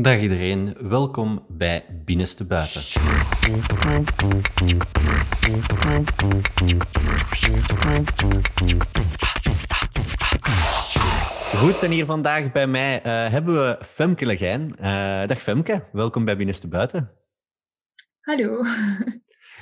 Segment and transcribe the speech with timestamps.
[0.00, 2.80] Dag iedereen, welkom bij Binnenste Buiten.
[11.56, 14.74] Goed, en hier vandaag bij mij uh, hebben we Femke Legijn.
[14.80, 17.10] Uh, dag Femke, welkom bij Binnenste Buiten.
[18.20, 18.62] Hallo.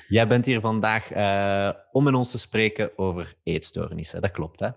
[0.08, 4.20] Jij bent hier vandaag uh, om met ons te spreken over eetstoornissen.
[4.20, 4.68] Dat klopt, hè?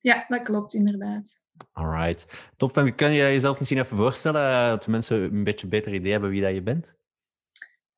[0.00, 1.44] Ja, dat klopt inderdaad.
[1.72, 2.26] Alright.
[2.56, 2.94] Top, Femke.
[2.94, 6.42] Kun je jezelf misschien even voorstellen, dat mensen een beetje een beter idee hebben wie
[6.42, 6.94] dat je bent?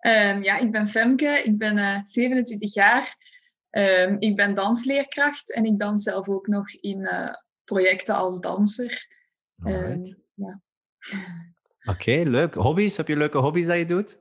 [0.01, 3.17] Um, ja, ik ben Femke, ik ben uh, 27 jaar.
[3.71, 9.07] Um, ik ben dansleerkracht en ik dans zelf ook nog in uh, projecten als danser.
[9.65, 10.05] Um,
[10.35, 10.61] ja.
[11.81, 12.55] Oké, okay, leuk.
[12.55, 12.97] Hobby's?
[12.97, 14.19] Heb je leuke hobby's dat je doet?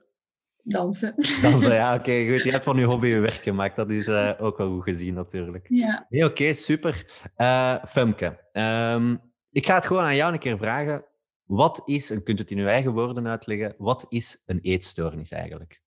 [0.69, 1.13] Dansen.
[1.41, 2.09] Dansen, ja, oké.
[2.09, 2.43] Okay, goed.
[2.43, 3.75] Je hebt van je hobby je werk gemaakt.
[3.75, 5.65] Dat is uh, ook wel goed gezien, natuurlijk.
[5.69, 6.05] Ja.
[6.09, 7.23] Nee, oké, okay, super.
[7.37, 11.05] Uh, Femke, um, ik ga het gewoon aan jou een keer vragen.
[11.43, 15.81] Wat is, en kunt het in uw eigen woorden uitleggen, wat is een eetstoornis eigenlijk?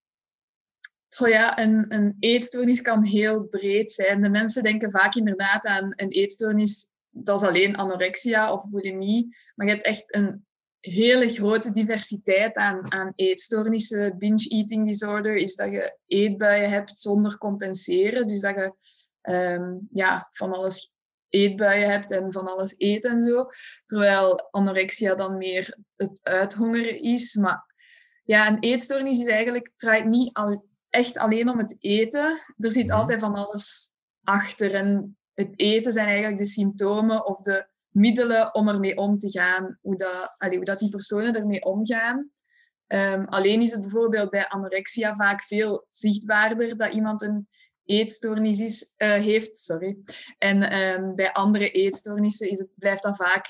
[1.20, 4.22] Oh ja, een, een eetstoornis kan heel breed zijn.
[4.22, 9.36] De mensen denken vaak inderdaad aan een eetstoornis, dat is alleen anorexia of bulimie.
[9.54, 10.46] Maar je hebt echt een
[10.82, 14.18] hele grote diversiteit aan, aan eetstoornissen.
[14.18, 18.26] Binge eating disorder is dat je eetbuien hebt zonder compenseren.
[18.26, 18.74] Dus dat je
[19.32, 20.96] um, ja, van alles
[21.28, 23.46] eetbuien hebt en van alles eet en zo.
[23.84, 27.34] Terwijl anorexia dan meer het uithongeren is.
[27.34, 27.74] Maar
[28.24, 32.54] ja, een eetstoornis is eigenlijk, draait niet al, echt alleen om het eten.
[32.58, 33.90] Er zit altijd van alles
[34.22, 34.74] achter.
[34.74, 39.78] En het eten zijn eigenlijk de symptomen of de middelen om ermee om te gaan.
[39.80, 42.30] Hoe dat, allee, hoe dat die personen ermee omgaan.
[42.86, 47.48] Um, alleen is het bijvoorbeeld bij anorexia vaak veel zichtbaarder dat iemand een
[47.84, 49.56] eetstoornis is, uh, heeft.
[49.56, 49.98] Sorry.
[50.38, 53.46] En um, bij andere eetstoornissen is het, blijft dat vaak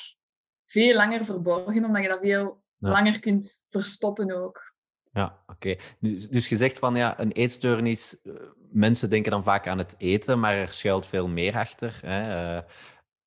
[0.66, 2.88] veel langer verborgen, omdat je dat veel ja.
[2.88, 4.74] langer kunt verstoppen ook.
[5.12, 5.52] Ja, oké.
[5.52, 5.80] Okay.
[6.00, 8.34] Dus, dus je zegt van ja, een eetstoornis, uh,
[8.70, 12.00] mensen denken dan vaak aan het eten, maar er schuilt veel meer achter.
[12.02, 12.56] Hè?
[12.56, 12.62] Uh,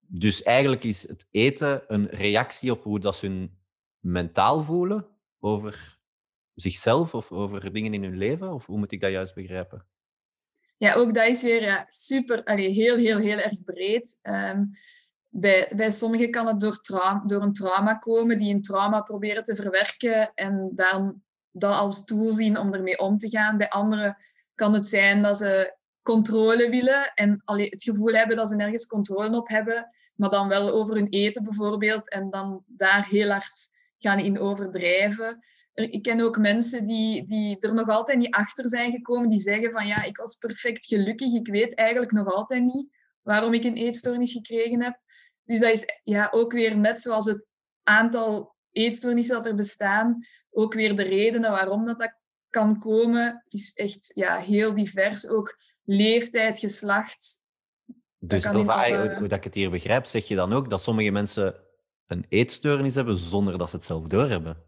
[0.08, 3.58] dus eigenlijk is het eten een reactie op hoe dat ze hun
[4.00, 5.08] mentaal voelen
[5.40, 6.00] over
[6.54, 8.54] zichzelf of over dingen in hun leven?
[8.54, 9.86] Of hoe moet ik dat juist begrijpen?
[10.78, 14.20] Ja, ook dat is weer ja, super, allee, heel, heel, heel erg breed.
[14.24, 14.72] Um,
[15.30, 16.80] bij, bij sommigen kan het door,
[17.26, 22.32] door een trauma komen, die een trauma proberen te verwerken en dan dat als tool
[22.32, 23.58] zien om ermee om te gaan.
[23.58, 24.18] Bij anderen
[24.56, 28.86] kan het zijn dat ze controle willen en allee, het gevoel hebben dat ze nergens
[28.86, 33.68] controle op hebben, maar dan wel over hun eten bijvoorbeeld en dan daar heel hard
[33.98, 35.46] gaan in overdrijven.
[35.74, 39.72] Ik ken ook mensen die, die er nog altijd niet achter zijn gekomen, die zeggen
[39.72, 42.88] van ja, ik was perfect gelukkig, ik weet eigenlijk nog altijd niet
[43.22, 45.00] waarom ik een eetstoornis gekregen heb.
[45.44, 47.48] Dus dat is ja, ook weer net zoals het
[47.84, 52.16] aantal eetstoornissen dat er bestaan, ook weer de redenen waarom dat, dat
[52.50, 55.28] kan komen, is echt ja, heel divers.
[55.30, 57.44] Ook leeftijd, geslacht.
[58.18, 59.16] Dus Elva, alle...
[59.18, 61.56] hoe dat ik het hier begrijp, zeg je dan ook dat sommige mensen
[62.06, 64.64] een eetstoornis hebben zonder dat ze het zelf doorhebben?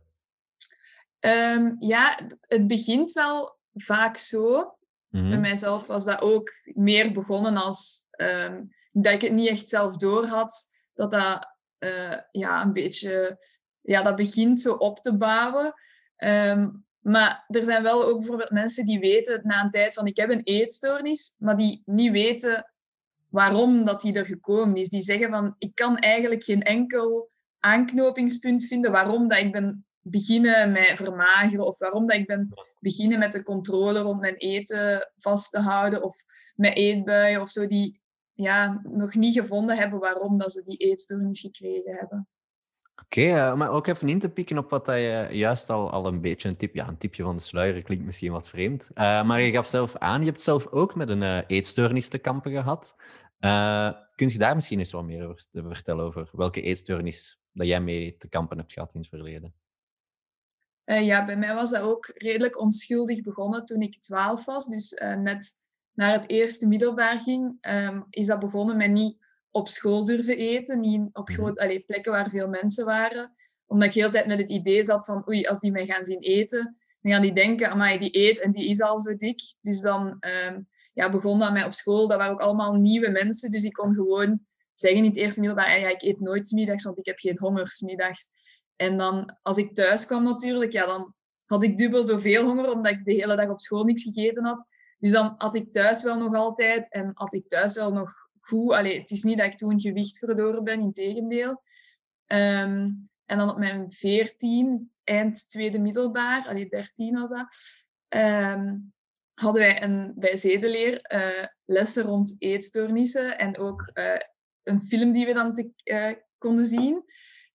[1.20, 4.76] Um, ja, het begint wel vaak zo.
[5.08, 5.30] Mm-hmm.
[5.30, 9.98] Bij mijzelf was dat ook meer begonnen als um, dat ik het niet echt zelf
[9.98, 10.70] door had.
[10.94, 13.46] Dat dat uh, ja, een beetje,
[13.82, 15.74] ja, dat begint zo op te bouwen.
[16.18, 20.18] Um, maar er zijn wel ook bijvoorbeeld mensen die weten na een tijd van ik
[20.18, 22.72] heb een eetstoornis, maar die niet weten
[23.30, 24.90] waarom dat die er gekomen is.
[24.90, 27.30] Die zeggen van ik kan eigenlijk geen enkel
[27.60, 33.20] aanknopingspunt vinden waarom dat ik ben beginnen met vermageren of waarom dat ik ben beginnen
[33.20, 36.24] met de controle rond mijn eten vast te houden of
[36.56, 38.02] met eetbuien of zo, die
[38.34, 42.28] ja, nog niet gevonden hebben waarom dat ze die eetstoornis gekregen hebben.
[43.10, 46.22] Oké, uh, maar ook even in te pikken op wat je juist al, al een
[46.22, 48.90] beetje een tip, ja, een tipje van de sluier klinkt misschien wat vreemd.
[48.96, 52.18] Uh, maar je gaf zelf aan, je hebt zelf ook met een uh, eetstoornis te
[52.18, 52.96] kampen gehad.
[54.16, 58.18] kun je daar misschien eens wat meer over vertellen over welke eetstoornis dat jij mee
[58.18, 59.54] te kampen hebt gehad in het verleden?
[60.86, 64.68] Uh, ja, bij mij was dat ook redelijk onschuldig begonnen toen ik 12 was.
[64.68, 69.26] Dus uh, net naar het eerste middelbaar ging, um, is dat begonnen met niet
[69.58, 70.80] op school durven eten.
[70.80, 73.32] Niet op groot, allee, plekken waar veel mensen waren.
[73.66, 76.20] Omdat ik heel tijd met het idee zat van, oei, als die mij gaan zien
[76.20, 79.40] eten, dan gaan die denken, amai, die eet en die is al zo dik.
[79.62, 82.08] Dus dan um, ja, begon dat mij op school.
[82.08, 83.52] Dat waren ook allemaal nieuwe mensen.
[83.52, 84.40] Dus ik kon gewoon
[84.74, 87.68] zeggen in het eerste middelbaar, ja, ik eet nooit smiddags, want ik heb geen honger
[87.68, 88.30] smiddags.
[88.76, 91.14] En dan, als ik thuis kwam natuurlijk, ja, dan
[91.46, 94.68] had ik dubbel zoveel honger, omdat ik de hele dag op school niks gegeten had.
[95.00, 99.12] Dus dan had ik thuis wel nog altijd en had ik thuis wel nog het
[99.12, 101.62] is niet dat ik toen gewicht verloren ben, in tegendeel.
[102.28, 107.48] Um, en dan op mijn veertien eind tweede middelbaar, allee, 13 was dat,
[108.08, 108.76] ehm,
[109.34, 114.14] hadden wij een, bij zedeleer uh, lessen rond eetstoornissen en ook uh,
[114.64, 117.04] een film die we dan te, uh, konden zien.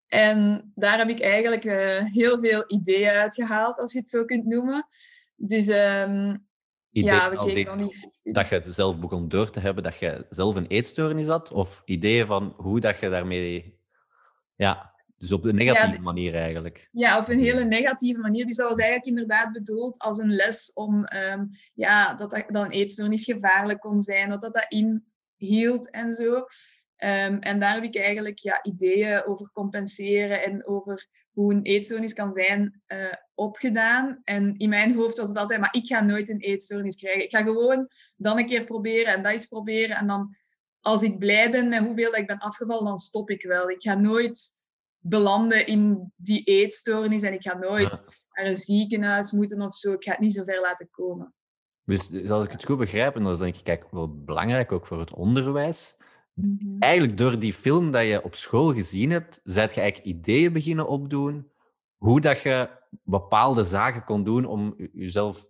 [0.06, 1.62] En daar heb ik eigenlijk
[2.12, 4.86] heel veel ideeën uitgehaald, als je het zo kunt noemen.
[5.34, 6.46] Dus um,
[6.92, 8.20] ja, we keken dan niet...
[8.22, 11.52] Dat je het zelf begon door te hebben, dat je zelf een eetstoornis had?
[11.52, 13.80] Of ideeën van hoe dat je daarmee...
[14.56, 14.92] Ja,
[15.22, 16.88] dus op de negatieve manier eigenlijk.
[16.92, 18.46] Ja, op een hele negatieve manier.
[18.46, 22.64] Dus dat was eigenlijk inderdaad bedoeld als een les om um, ja, dat, dat, dat
[22.64, 24.66] een eetstoornis gevaarlijk kon zijn, wat dat, dat
[25.38, 26.34] inhield en zo.
[26.34, 32.12] Um, en daar heb ik eigenlijk ja, ideeën over compenseren en over hoe een eetstoornis
[32.12, 33.12] kan zijn uh,
[33.42, 34.20] opgedaan.
[34.24, 37.24] En in mijn hoofd was het altijd, maar ik ga nooit een eetstoornis krijgen.
[37.24, 39.96] Ik ga gewoon dan een keer proberen en dat eens proberen.
[39.96, 40.36] En dan,
[40.80, 43.70] als ik blij ben met hoeveel dat ik ben afgevallen, dan stop ik wel.
[43.70, 44.50] Ik ga nooit
[44.98, 49.92] belanden in die eetstoornis en ik ga nooit naar een ziekenhuis moeten of zo.
[49.92, 51.34] Ik ga het niet zo ver laten komen.
[51.84, 54.72] Dus, dus als ik het goed begrijp, en dat is denk ik kijk, wel belangrijk
[54.72, 55.96] ook voor het onderwijs.
[56.34, 56.78] Mhm.
[56.78, 60.88] Eigenlijk door die film dat je op school gezien hebt, zijt je eigenlijk ideeën beginnen
[60.88, 61.50] opdoen
[61.96, 62.68] hoe dat je
[63.02, 65.48] bepaalde zaken kon doen om jezelf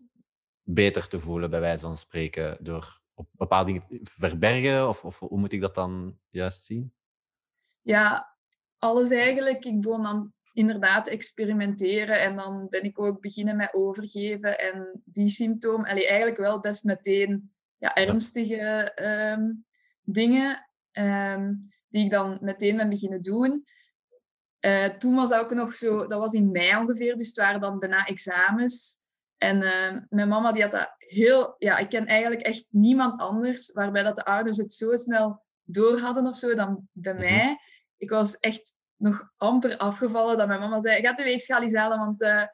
[0.62, 4.89] beter te voelen, bij wijze van spreken, door op bepaalde dingen verbergen?
[4.89, 6.94] Of, of hoe moet ik dat dan juist zien?
[7.83, 8.37] Ja,
[8.79, 9.65] alles eigenlijk.
[9.65, 15.03] Ik begon dan inderdaad te experimenteren en dan ben ik ook beginnen met overgeven en
[15.05, 15.85] die symptoom.
[15.85, 19.53] Allee, eigenlijk wel best meteen ja, ernstige ehm,
[20.03, 21.55] dingen ehm,
[21.89, 23.65] die ik dan meteen ben beginnen doen.
[24.67, 27.61] Uh, toen was dat ook nog zo, dat was in mei ongeveer, dus het waren
[27.61, 28.97] dan bijna examens.
[29.37, 33.73] En uh, mijn mama die had dat heel, ja, ik ken eigenlijk echt niemand anders
[33.73, 37.23] waarbij dat de ouders het zo snel door hadden of zo dan bij mhm.
[37.23, 37.59] mij
[38.03, 41.99] ik was echt nog amper afgevallen dat mijn mama zei, ga de weegschaal eens halen,
[41.99, 42.44] want uh,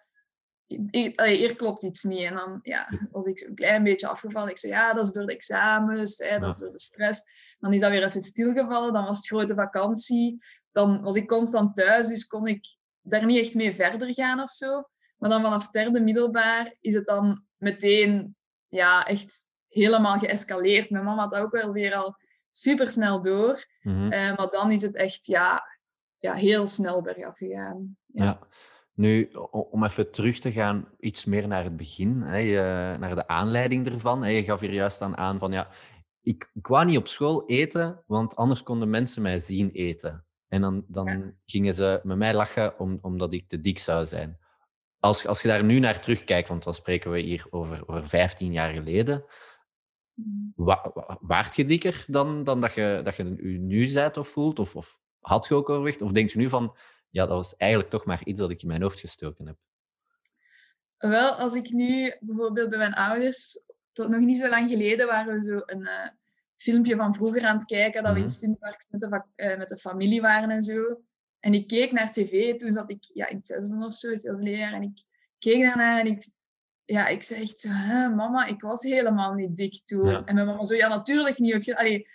[1.25, 2.23] hier, klopt iets niet.
[2.23, 4.51] En dan ja, was ik een klein beetje afgevallen.
[4.51, 7.23] Ik zei, ja, dat is door de examens, hè, dat is door de stress.
[7.59, 10.39] Dan is dat weer even stilgevallen, dan was het grote vakantie.
[10.79, 12.67] Dan was ik constant thuis, dus kon ik
[13.01, 14.83] daar niet echt mee verder gaan of zo.
[15.17, 18.37] Maar dan vanaf derde middelbaar is het dan meteen
[18.69, 20.91] ja, echt helemaal geëscaleerd.
[20.91, 22.17] Mijn mama had ook wel weer al
[22.51, 23.65] super snel door.
[23.83, 25.63] Mm maar dan is het echt ja,
[26.19, 27.97] ja, heel snel bergaf gegaan.
[28.07, 28.25] Ja.
[28.25, 28.39] ja.
[28.95, 32.43] Nu, om even terug te gaan, iets meer naar het begin, hè,
[32.99, 34.33] naar de aanleiding ervan.
[34.33, 35.69] Je gaf hier juist aan aan van ja,
[36.21, 40.28] ik, ik wou niet op school eten, want anders konden mensen mij zien eten.
[40.49, 44.39] En dan, dan gingen ze met mij lachen om, omdat ik te dik zou zijn.
[44.99, 48.53] Als, als je daar nu naar terugkijkt, want dan spreken we hier over, over 15
[48.53, 49.25] jaar geleden,
[50.55, 54.59] Wa waart je dikker dan, dan dat, je, dat je nu bent of voelt?
[54.59, 56.03] Of, of had je ook overwicht?
[56.03, 56.77] Of denk je nu van,
[57.11, 59.57] ja, dat was eigenlijk toch maar iets dat ik in mijn hoofd gestoken heb?
[60.97, 65.35] Wel, als ik nu bijvoorbeeld bij mijn ouders, tot nog niet zo lang geleden waren
[65.35, 66.09] we zo een uh,
[66.59, 68.71] filmpje van vroeger aan het kijken, dat we in het mhm.
[68.91, 71.01] met de, uh, met de familie waren en zo.
[71.41, 74.41] En ik keek naar tv, toen zat ik ja, in het zesde of zo, als
[74.41, 75.03] leraar, en ik
[75.39, 76.37] keek daarnaar en ik
[76.93, 77.65] ja, ik zeg echt,
[78.15, 80.27] mama, ik was helemaal niet dik toen.
[80.27, 81.75] En mijn mama zo, ja, natuurlijk niet.
[81.75, 82.09] Allee,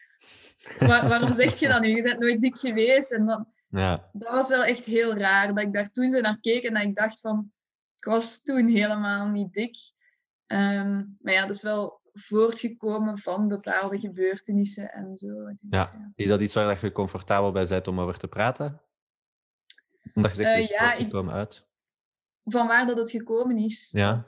[0.80, 1.88] waarom zeg je dat nu?
[1.88, 3.12] Je bent nooit dik geweest.
[3.12, 4.10] En dan, ja.
[4.13, 6.84] dat was wel echt heel raar, dat ik daar toen zo naar keek en dat
[6.84, 7.51] ik dacht van,
[7.96, 9.75] ik was toen helemaal niet dik.
[10.48, 15.46] Ehm, maar ja, dat is wel voortgekomen van bepaalde gebeurtenissen en zo.
[15.46, 16.12] Dus, ja.
[16.15, 18.82] Is dat iets waar je comfortabel bij bent om over te praten?
[20.13, 21.65] Omdat je zegt, uh, ja, ik, uit.
[22.43, 23.91] Van waar dat het gekomen is.
[23.91, 24.25] Ja.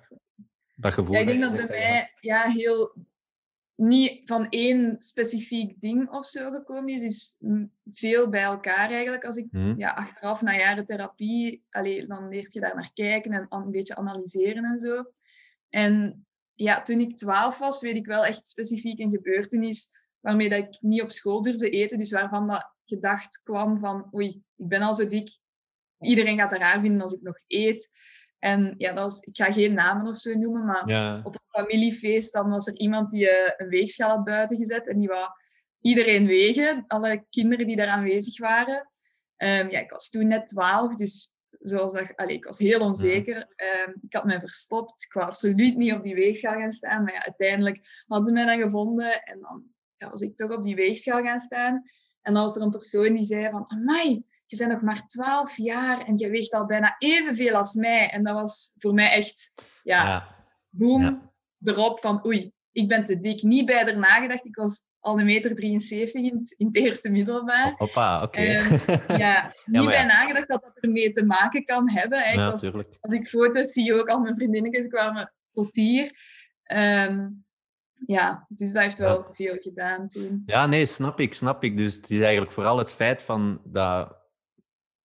[0.76, 1.14] Dat gevoel.
[1.14, 2.94] Ja, ik denk dat bij mij ja, heel
[3.76, 7.42] niet van één specifiek ding of zo gekomen is, is
[7.86, 9.24] veel bij elkaar eigenlijk.
[9.24, 9.74] Als ik hmm.
[9.78, 13.96] ja, achteraf na jaren therapie, allee, dan leert je daar naar kijken en een beetje
[13.96, 15.12] analyseren en zo.
[15.70, 16.26] En
[16.56, 20.78] ja, toen ik twaalf was, weet ik wel echt specifiek een gebeurtenis waarmee dat ik
[20.82, 21.98] niet op school durfde eten.
[21.98, 25.38] Dus waarvan dat gedacht kwam van, oei, ik ben al zo dik.
[26.00, 27.90] Iedereen gaat het raar vinden als ik nog eet.
[28.40, 32.34] En ja, dat was, ik ga geen namen of zo noemen, maar op een familiefeest
[32.34, 35.30] dan was er iemand die uh, een weegschaal had buiten gezet en die wou
[35.82, 38.90] iedereen wegen, alle kinderen die daar aanwezig waren.
[39.38, 41.35] Um, ja, ik was toen net twaalf, dus
[41.68, 43.38] zoals dat, allez, ik was heel onzeker.
[43.38, 47.14] Um, ik had mij verstopt, ik wou absoluut niet op die weegschaal gaan staan, maar
[47.14, 49.64] ja, uiteindelijk hadden ze mij dan gevonden en dan
[49.98, 51.84] ja, was ik toch op die weegschaal gaan staan.
[52.22, 55.58] En dan was er een persoon die zei van, amai, je bent nog maar 12
[55.58, 58.10] jaar en je weegt al bijna evenveel als mij.
[58.10, 59.54] En dat was voor mij echt,
[59.84, 60.28] ja,
[60.70, 61.32] boom,
[61.62, 63.42] erop van oei, ik ben te dik.
[63.42, 64.46] Niet bij haar nagedacht.
[64.46, 67.74] Ik was al een meter 73 in, het, in het eerste middelbaar.
[67.78, 68.38] Hoppa, oké.
[68.38, 72.34] Ehm, ja, niet bij nagedacht dat dat ermee te maken kan hebben.
[72.34, 76.12] Ja, als, als, ik foto's zie, ook al mijn vriendinnetjes kwamen tot hier.
[76.64, 77.28] Ehm,
[78.06, 80.44] ja, dus dat heeft wel veel gedaan toen.
[80.46, 81.78] Ja, nee, snap ik, snap ik.
[81.78, 84.18] Dus het is eigenlijk vooral het feit van dat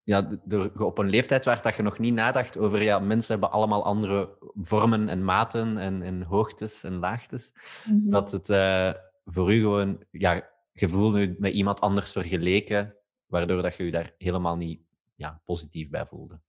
[0.09, 0.29] ja,
[0.77, 4.37] op een leeftijd waar dat je nog niet nadacht over, ja, mensen hebben allemaal andere
[4.61, 7.53] vormen en maten en, en hoogtes en laagtes.
[7.85, 8.09] Mhm.
[8.09, 8.93] Dat het uh,
[9.25, 13.91] voor u gewoon, ja, je voelt nu met iemand anders vergeleken, waardoor dat je je
[13.91, 14.81] daar helemaal niet
[15.15, 16.39] ja, positief bij voelde.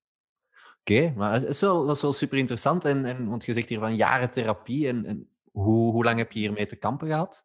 [0.81, 2.85] Oké, maar het is wel, dat is wel super interessant.
[2.85, 4.89] En, en, want je zegt hier van jaren therapie.
[4.89, 7.45] En, en hoe, hoe lang heb je hiermee te kampen gehad?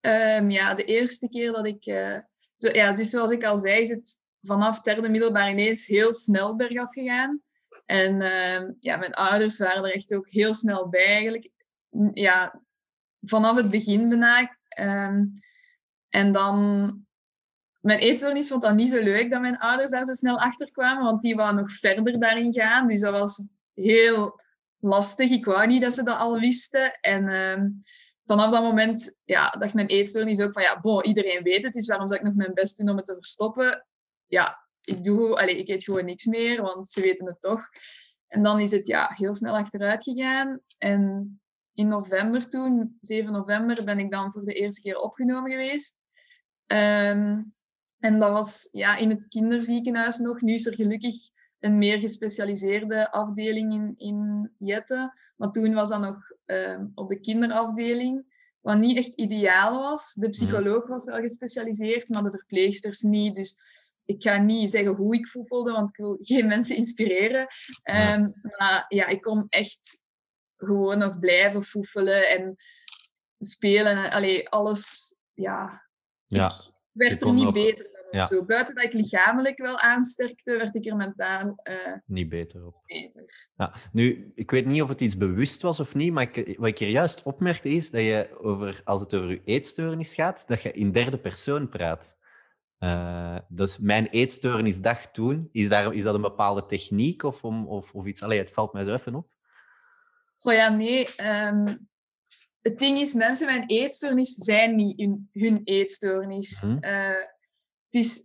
[0.00, 1.86] Um, ja, de eerste keer dat ik.
[1.86, 2.18] Uh,
[2.54, 6.56] zo, ja, dus zoals ik al zei, is het vanaf derde middelbaar ineens heel snel
[6.56, 7.42] bergaf gegaan.
[7.84, 11.48] En uh, ja, mijn ouders waren er echt ook heel snel bij eigenlijk.
[12.12, 12.62] Ja,
[13.20, 14.58] vanaf het begin bijna.
[14.78, 15.32] Um,
[16.08, 17.04] en dan...
[17.80, 21.04] Mijn eetstoornis vond dat niet zo leuk dat mijn ouders daar zo snel achter kwamen,
[21.04, 22.86] want die wou nog verder daarin gaan.
[22.86, 24.40] Dus dat was heel
[24.78, 25.30] lastig.
[25.30, 26.98] Ik wou niet dat ze dat al wisten.
[27.00, 27.68] En uh,
[28.24, 31.86] vanaf dat moment ja, dacht mijn eetstoornis ook van ja, bon, iedereen weet het, dus
[31.86, 33.86] waarom zou ik nog mijn best doen om het te verstoppen?
[34.26, 37.68] Ja, ik, doe, allez, ik eet gewoon niks meer, want ze weten het toch.
[38.26, 40.60] En dan is het ja, heel snel achteruit gegaan.
[40.78, 41.40] En
[41.74, 46.02] in november toen, 7 november, ben ik dan voor de eerste keer opgenomen geweest.
[46.66, 47.42] Ehm,
[47.98, 50.40] en dat was ja, in het kinderziekenhuis nog.
[50.40, 51.14] Nu is er gelukkig
[51.60, 55.14] een meer gespecialiseerde afdeling in, in Jette.
[55.36, 60.14] Maar toen was dat nog um, op de kinderafdeling, wat niet echt ideaal was.
[60.14, 63.34] De psycholoog was wel gespecialiseerd, maar de verpleegsters niet.
[63.34, 63.62] Dus
[64.06, 67.46] ik ga niet zeggen hoe ik voelde, want ik wil geen mensen inspireren.
[67.84, 70.04] Um, maar ja, ik kon echt
[70.56, 72.56] gewoon nog blijven foefelen en
[73.38, 74.10] spelen.
[74.10, 75.88] Allee, alles, ja.
[76.26, 76.46] ja.
[76.46, 78.26] Ik werd er niet beter van ja.
[78.26, 78.44] zo.
[78.44, 82.82] Buiten dat ik lichamelijk wel aansterkte, werd ik er mentaal uh, niet beter op.
[82.86, 83.48] Beter.
[83.56, 83.74] Ja.
[83.92, 86.78] Nu, ik weet niet of het iets bewust was of niet, maar ik, wat ik
[86.78, 90.72] hier juist opmerkte is dat je, over, als het over je eetstoornis gaat, dat je
[90.72, 92.15] in derde persoon praat.
[92.78, 97.92] Uh, dus mijn eetstoornisdag toen, is, daar, is dat een bepaalde techniek of, om, of,
[97.92, 98.22] of iets?
[98.22, 99.28] Allee, het valt mij zo even op.
[100.42, 101.06] Oh ja, nee.
[101.46, 101.88] Um,
[102.60, 106.62] het ding is, mensen met een eetstoornis zijn niet hun, hun eetstoornis.
[106.62, 107.08] Mm uh,
[107.84, 108.22] het is,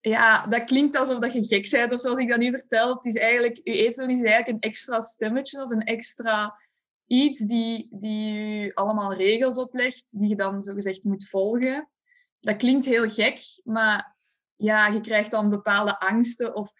[0.00, 2.94] ja, dat klinkt alsof dat je gek bent of zoals ik dat nu vertel.
[2.94, 6.58] Het is eigenlijk, je eetstoornis is eigenlijk een extra stemmetje of een extra
[7.06, 11.88] iets die, die je allemaal regels oplegt, die je dan zogezegd moet volgen
[12.44, 14.16] dat klinkt heel gek, maar
[14.56, 16.54] ja, je krijgt dan bepaalde angsten.
[16.54, 16.72] Of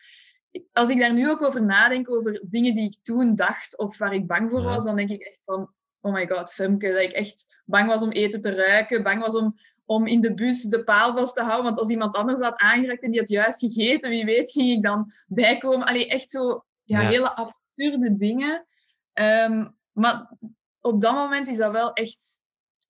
[0.72, 4.14] als ik daar nu ook over nadenk, over dingen die ik toen dacht of waar
[4.14, 7.12] ik bang voor was, dan denk ik echt van, oh my god, Femke, dat ik
[7.12, 9.54] echt bang was om eten te ruiken, bang was om,
[9.84, 13.02] om in de bus de paal vast te houden, want als iemand anders had aangeraakt
[13.02, 15.86] en die had juist gegeten, wie weet ging ik dan bijkomen.
[15.86, 18.64] Allee, echt zo ja, hele absurde dingen.
[19.12, 20.30] Ehm, maar
[20.80, 22.43] op dat moment is dat wel echt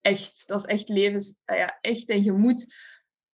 [0.05, 0.47] echt.
[0.47, 1.41] Dat is echt levens...
[1.45, 2.09] Ah ja, echt.
[2.09, 2.75] En je moet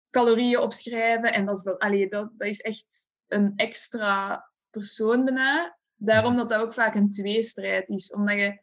[0.10, 1.34] calorieën opschrijven.
[1.34, 5.78] En dat is, wel, allee, dat, dat is echt een extra persoon bijna.
[5.96, 8.14] Daarom dat dat ook vaak een tweestrijd is.
[8.14, 8.62] Omdat je,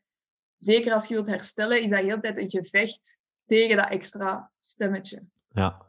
[0.56, 5.22] zeker als je wilt herstellen, is dat heel tijd een gevecht tegen dat extra stemmetje.
[5.48, 5.87] Ja,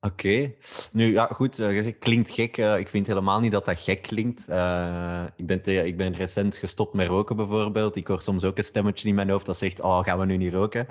[0.00, 0.54] Oké.
[0.92, 2.56] Nu, ja, goed, uh, klinkt gek.
[2.56, 4.48] Uh, ik vind helemaal niet dat dat gek klinkt.
[4.48, 7.96] Uh, ik, ben te, ik ben recent gestopt met roken, bijvoorbeeld.
[7.96, 10.36] Ik hoor soms ook een stemmetje in mijn hoofd dat zegt, oh, gaan we nu
[10.36, 10.86] niet roken?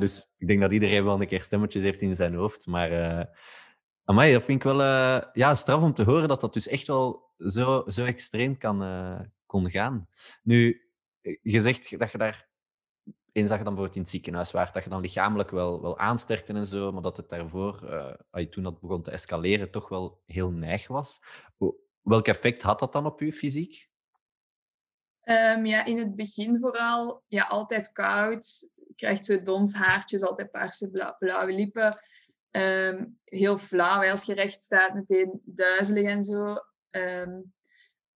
[0.00, 2.66] dus ik denk dat iedereen wel een keer stemmetjes heeft in zijn hoofd.
[2.66, 2.90] Maar
[4.04, 4.82] amai, dat vind ik wel
[5.32, 8.84] ja, straf om te horen dat dat dus echt wel zo, zo extreem kan,
[9.46, 10.08] kon gaan.
[10.42, 10.82] Nu,
[11.42, 12.49] je zegt dat je daar
[13.32, 16.52] dat je dan bijvoorbeeld in het ziekenhuis waart, dat je dan lichamelijk wel, wel aansterkte
[16.52, 17.80] en zo, maar dat het daarvoor,
[18.32, 21.20] uh, toen dat begon te escaleren, toch wel heel neig was.
[22.02, 23.88] Welk effect had dat dan op je fysiek?
[25.24, 28.70] Um, ja, in het begin vooral ja, altijd koud.
[28.74, 31.98] Je krijgt zo dons haartjes, altijd paarse blauwe lippen.
[32.50, 36.56] Um, heel flauw als je recht staat, meteen duizelig en zo.
[36.90, 37.54] Um,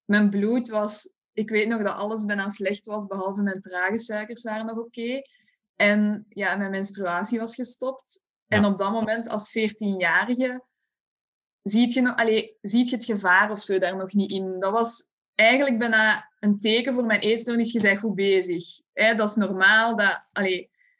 [0.04, 4.42] mijn bloed was ik weet nog dat alles bijna slecht was, behalve mijn trage suikers
[4.42, 5.22] waren nog oké.
[5.76, 8.26] En ja, mijn menstruatie was gestopt.
[8.46, 10.64] En op dat moment, als 14-jarige,
[11.62, 12.14] ziet je, nog,
[12.60, 14.60] ziet je het gevaar of zo daar nog niet in.
[14.60, 15.02] Dat was
[15.34, 17.72] eigenlijk bijna een teken voor mijn eetstoornis.
[17.72, 18.64] Je bent goed bezig.
[18.92, 19.14] Hè?
[19.14, 19.96] Dat is normaal.
[19.96, 20.28] Dat,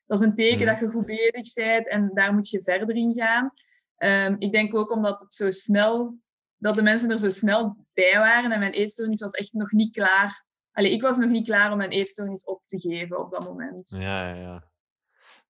[0.07, 3.13] dat is een teken dat je goed bezig bent en daar moet je verder in
[3.13, 3.53] gaan.
[3.99, 6.19] Um, ik denk ook omdat het zo snel
[6.65, 8.53] dat de mensen er zo snel bij waren.
[8.53, 10.45] En mijn eetstoornis was echt nog niet klaar
[10.75, 13.89] Allee, ik was nog niet klaar om mijn eetstoornis op te geven op dat moment.
[13.99, 14.71] Ja, ja, ja.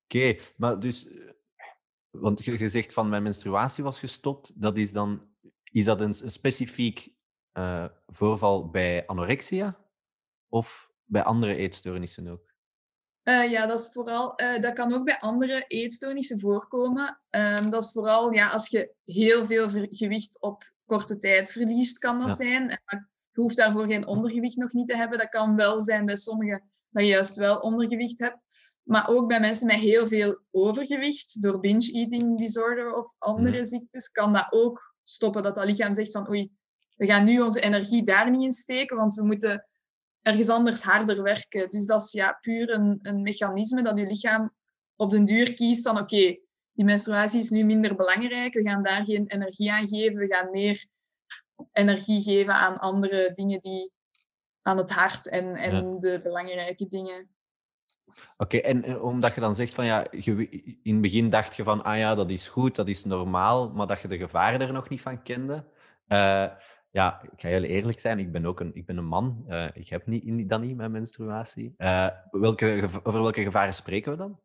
[0.05, 1.07] Oké, maar dus...
[1.07, 1.31] eh,
[2.11, 4.61] Want je, zegt van mijn menstruatie was gestopt.
[4.61, 5.29] Dat is dan...
[5.63, 7.13] Is dat een, een specifiek
[7.53, 9.79] eh, voorval bij anorexia?
[10.49, 12.53] Of bij andere eetstoornissen ook?
[13.23, 17.21] Eh, ja, dat, is vooral, dat kan ook bij andere eetstoornissen voorkomen.
[17.31, 22.19] Ehm, dat is vooral ja, als je heel veel gewicht op korte tijd verliest, kan
[22.21, 22.35] dat Ja.
[22.35, 22.69] zijn.
[22.69, 25.19] En dat- je hoeft daarvoor geen ondergewicht nog niet te hebben.
[25.19, 28.45] Dat kan wel zijn bij sommigen dat je juist wel ondergewicht hebt.
[28.83, 33.65] Maar ook bij mensen met heel veel overgewicht, door binge eating disorder of andere Mhm.
[33.65, 35.43] ziektes, kan dat ook stoppen.
[35.43, 36.51] Dat dat lichaam zegt van oei,
[36.97, 39.69] we gaan nu onze energie daar niet in steken, want we moeten
[40.23, 41.71] ergens anders harder werken.
[41.71, 44.55] Dus dat is ja, puur een, een mechanisme dat je lichaam
[44.97, 46.39] op den duur kiest van oké,
[46.75, 50.51] die menstruatie is nu minder belangrijk, we gaan daar geen energie aan geven, we gaan
[50.51, 50.85] meer
[51.73, 53.93] energie geven aan andere dingen die
[54.63, 55.99] aan het hart en, en Ja.
[55.99, 57.29] de belangrijke dingen.
[58.37, 60.49] Oké, en eh, omdat je dan zegt van ja, je,
[60.83, 63.87] in het begin dacht je van ah ja, dat is goed, dat is normaal, maar
[63.87, 65.65] dat je de gevaren er nog niet van kende.
[66.07, 66.47] Eh,
[66.91, 69.45] ja, ik ga heel eerlijk zijn, ik ben ook een, ik ben een man.
[69.49, 71.75] Eh, ik heb niet, in- dat niet, mijn menstruatie.
[72.31, 74.41] Welke, over welke gevaren spreken we dan?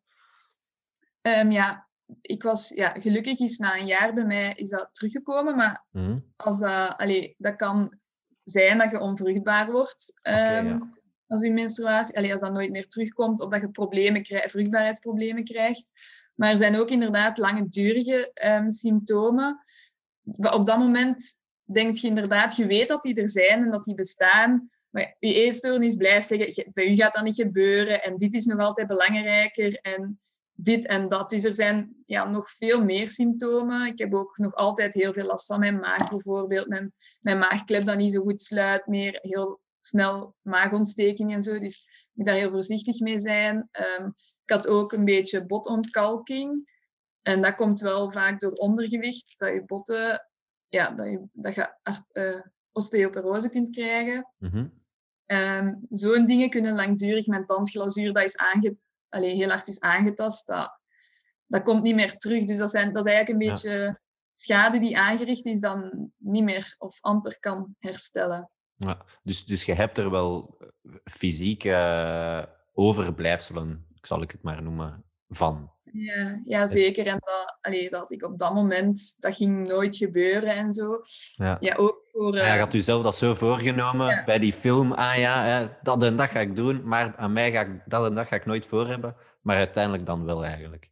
[1.21, 1.88] Ehm, ja,
[2.21, 6.19] ik was, ja, gelukkig is na een jaar bij mij is dat teruggekomen, maar Mhm.
[6.35, 7.97] als dat, allee, dat kan
[8.43, 10.89] zijn dat je onvruchtbaar wordt ehm, ja.
[11.27, 15.43] als je menstruatie, allee, als dat nooit meer terugkomt of dat je problemen krijgt, vruchtbaarheidsproblemen
[15.43, 15.91] krijgt.
[16.35, 19.63] Maar er zijn ook inderdaad langdurige ehm, symptomen.
[20.37, 21.23] Op dat moment
[21.63, 24.69] denk je inderdaad, je weet dat die er zijn en dat die bestaan.
[24.89, 28.45] Maar je eetstoornis blijft zeggen, "Je- bij u gaat dat niet gebeuren en dit is
[28.45, 30.19] nog altijd belangrijker en
[30.61, 31.29] dit en dat.
[31.29, 33.85] Dus er zijn ja, nog veel meer symptomen.
[33.85, 36.67] Ik heb ook nog altijd heel veel last van mijn maag bijvoorbeeld.
[36.67, 39.19] Mijn, mijn maagklep dat niet zo goed sluit meer.
[39.21, 41.59] Heel snel maagontsteking en zo.
[41.59, 43.67] Dus ik moet daar heel voorzichtig mee zijn.
[43.71, 44.05] Ehm,
[44.43, 46.77] ik had ook een beetje botontkalking.
[47.21, 49.33] En dat komt wel vaak door ondergewicht.
[49.37, 50.29] Dat je botten,
[50.67, 51.75] ja, dat je, dat je
[52.11, 54.33] eh, osteoporose kunt krijgen.
[54.37, 54.67] Mhm.
[55.25, 57.27] Ehm, Zo'n dingen kunnen langdurig.
[57.27, 58.77] Mijn tandglazuur dat is aange,
[59.09, 60.79] allee, heel hard is aangetast, dat,
[61.45, 62.43] dat komt niet meer terug.
[62.43, 63.53] Dus dat, zijn, dat is eigenlijk een Ja.
[63.53, 63.99] beetje
[64.31, 68.49] schade die aangericht is, dan niet meer of amper kan herstellen.
[68.75, 70.57] Ja, dus, dus je hebt er wel
[71.03, 72.43] fysieke eh,
[72.73, 75.71] overblijfselen, zal ik het maar noemen, van.
[75.91, 77.07] Ja, ja zeker.
[77.07, 81.01] En dat, allee, dat ik op dat moment, dat ging nooit gebeuren en zo.
[81.35, 81.57] Ja.
[81.59, 82.35] Ja, ook voor...
[82.35, 84.23] Ja, je had u zelf dat zo voorgenomen Ja.
[84.23, 84.91] bij die film.
[84.91, 88.05] Ah ja, hè, dat en dat ga ik doen, maar aan mij ga ik dat
[88.05, 89.15] en dat ga ik nooit voor hebben.
[89.41, 90.89] Maar uiteindelijk dan wel eigenlijk.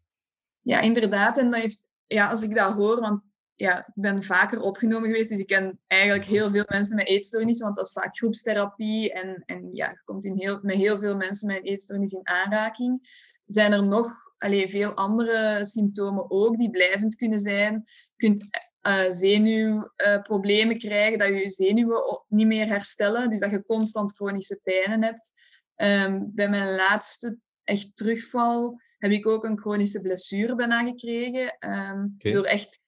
[0.61, 1.37] Ja, inderdaad.
[1.37, 3.21] En dat heeft, ja, als ik dat hoor, want
[3.55, 7.65] ja, ik ben vaker opgenomen geweest, dus ik ken eigenlijk heel veel mensen met eetstoornissen,
[7.65, 11.15] want dat is vaak groepstherapie en, en ja, je komt in heel, met heel veel
[11.15, 13.09] mensen met een eetstoornis in aanraking.
[13.45, 17.73] Zijn er nog allee, veel andere symptomen ook die blijvend kunnen zijn?
[17.83, 18.47] Je kunt
[18.81, 24.59] eh, zenuwproblemen krijgen, dat je je zenuwen niet meer herstellen, dus dat je constant chronische
[24.63, 25.33] pijnen hebt.
[25.75, 31.57] Ehm, bij mijn laatste echt terugval heb ik ook een chronische blessure bijna gekregen.
[31.59, 32.07] ehm.
[32.17, 32.81] Door echt,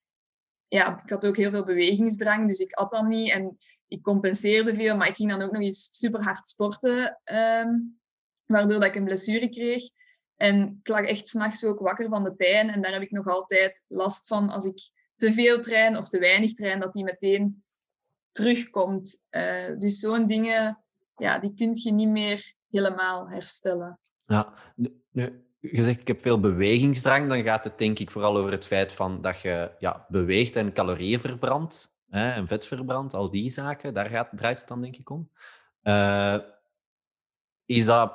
[0.68, 3.58] ja, ik had ook heel veel bewegingsdrang, dus ik at dan niet en
[3.88, 7.70] ik compenseerde veel, maar ik ging dan ook nog eens super hard sporten, ehm,
[8.46, 9.84] waardoor dat ik een blessure kreeg.
[10.40, 13.28] En ik lag echt s'nachts ook wakker van de pijn en daar heb ik nog
[13.28, 14.80] altijd last van als ik
[15.16, 17.64] te veel train of te weinig train, dat die meteen
[18.32, 19.28] terugkomt.
[19.30, 20.84] Eh, dus zo'n dingen,
[21.16, 24.00] ja, die kun je niet meer helemaal herstellen.
[24.26, 24.54] Ja,
[25.12, 28.66] nu, je zegt ik heb veel bewegingsdrang, dan gaat het denk ik vooral over het
[28.66, 33.50] feit van dat je ja, beweegt en calorieën verbrandt hè, en vet verbrandt, al die
[33.50, 35.30] zaken, daar gaat, draait het dan denk ik om.
[35.82, 36.38] Eh,
[37.66, 38.14] is dat,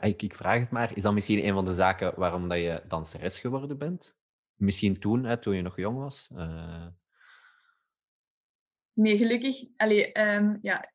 [0.00, 2.82] ik, ik vraag het maar, is dat misschien een van de zaken waarom dat je
[2.88, 4.16] danseres geworden bent?
[4.54, 6.30] Misschien toen, hè, toen je nog jong was?
[6.36, 6.86] Eh,
[8.98, 9.64] Nee, gelukkig.
[9.76, 10.92] Allee, ehm, ja,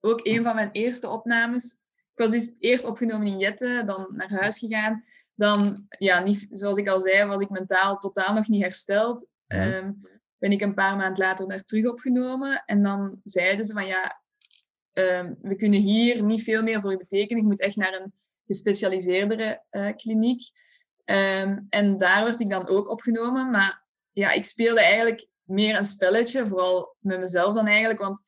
[0.00, 1.72] ook een van mijn eerste opnames.
[2.12, 5.04] Ik was dus eerst opgenomen in Jette, dan naar huis gegaan.
[5.34, 9.28] Dan, ja, niet, zoals ik al zei, was ik mentaal totaal nog niet hersteld.
[9.46, 9.60] Mhm.
[9.60, 9.92] Ehm,
[10.38, 12.62] ben ik een paar maanden later daar terug opgenomen.
[12.66, 14.22] En dan zeiden ze van ja,
[14.92, 17.42] ehm, we kunnen hier niet veel meer voor je betekenen.
[17.42, 18.12] Je moet echt naar een
[18.46, 20.50] gespecialiseerdere eh, kliniek.
[21.04, 23.50] Ehm, en daar werd ik dan ook opgenomen.
[23.50, 28.00] Maar ja, ik speelde eigenlijk meer een spelletje, vooral met mezelf dan eigenlijk.
[28.00, 28.22] Want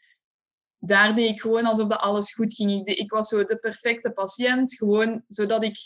[0.78, 2.72] daar deed ik gewoon alsof dat alles goed ging.
[2.72, 5.76] Ik, deed- ik was zo de perfecte patiënt, gewoon zodat ik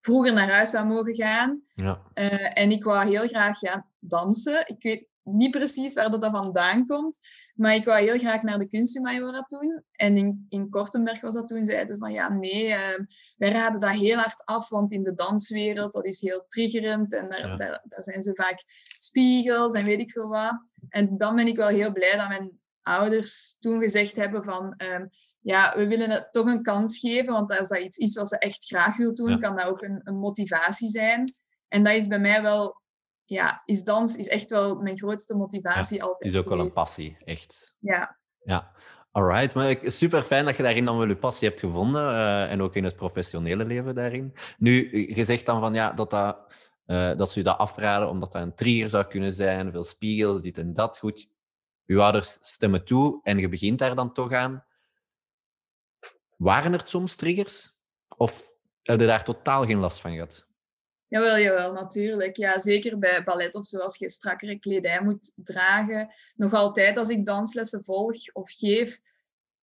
[0.00, 1.62] vroeger naar huis zou mogen gaan.
[1.74, 2.02] ja.
[2.14, 4.68] Eh, en ik wou heel graag gaan dansen.
[4.68, 7.18] Ik weet, niet precies waar dat, dat vandaan komt.
[7.54, 9.82] Maar ik wou heel graag naar de kunsthumaniora toen.
[9.92, 11.64] En in, in Kortenberg was dat toen.
[11.64, 12.76] Zeiden van ja, nee, uh,
[13.36, 14.68] wij raden dat heel hard af.
[14.68, 17.14] Want in de danswereld, dat is heel triggerend.
[17.14, 18.62] En daar, daar, daar, zijn ze vaak
[18.96, 20.62] spiegels en weet ik veel wat.
[20.88, 24.74] En dan ben ik wel heel blij dat mijn ouders toen gezegd hebben van...
[24.76, 25.10] Um,
[25.42, 28.38] ja, we willen het toch een kans geven, want als dat iets is wat ze
[28.38, 31.32] echt graag wil doen, kan dat ook een, een, motivatie zijn.
[31.68, 32.79] En dat is bij mij wel,
[33.30, 36.32] ja, is dans is echt wel mijn grootste motivatie ja, altijd.
[36.32, 37.74] is ook wel een passie, echt.
[37.78, 38.18] Ja.
[38.44, 38.72] Ja,
[39.10, 39.54] alright.
[39.54, 42.74] Maar super fijn dat je daarin dan wel je passie hebt gevonden uh, en ook
[42.74, 44.34] in het professionele leven daarin.
[44.58, 46.38] Nu, je zegt dan van ja, dat dat.
[46.86, 50.42] Uh, dat ze je dat afraden omdat dat een trigger zou kunnen zijn, veel spiegels,
[50.42, 50.98] dit en dat.
[50.98, 51.28] Goed,
[51.84, 54.64] je ouders stemmen toe en je begint daar dan toch aan.
[56.36, 57.72] Waren er soms triggers?
[58.16, 58.50] Of
[58.82, 60.49] heb je daar totaal geen last van gehad?
[61.10, 62.36] Jawel, jawel, natuurlijk.
[62.36, 66.14] Ja, zeker bij ballet of zoals je strakkere kledij moet dragen.
[66.36, 69.00] Nog altijd als ik danslessen volg of geef,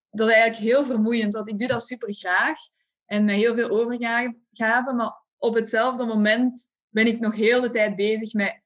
[0.10, 1.34] dat is eigenlijk heel vermoeiend.
[1.34, 2.60] Want ik doe dat super graag
[3.06, 4.94] en met heel veel overgave.
[4.96, 8.62] Maar op hetzelfde moment ben ik nog heel de tijd bezig met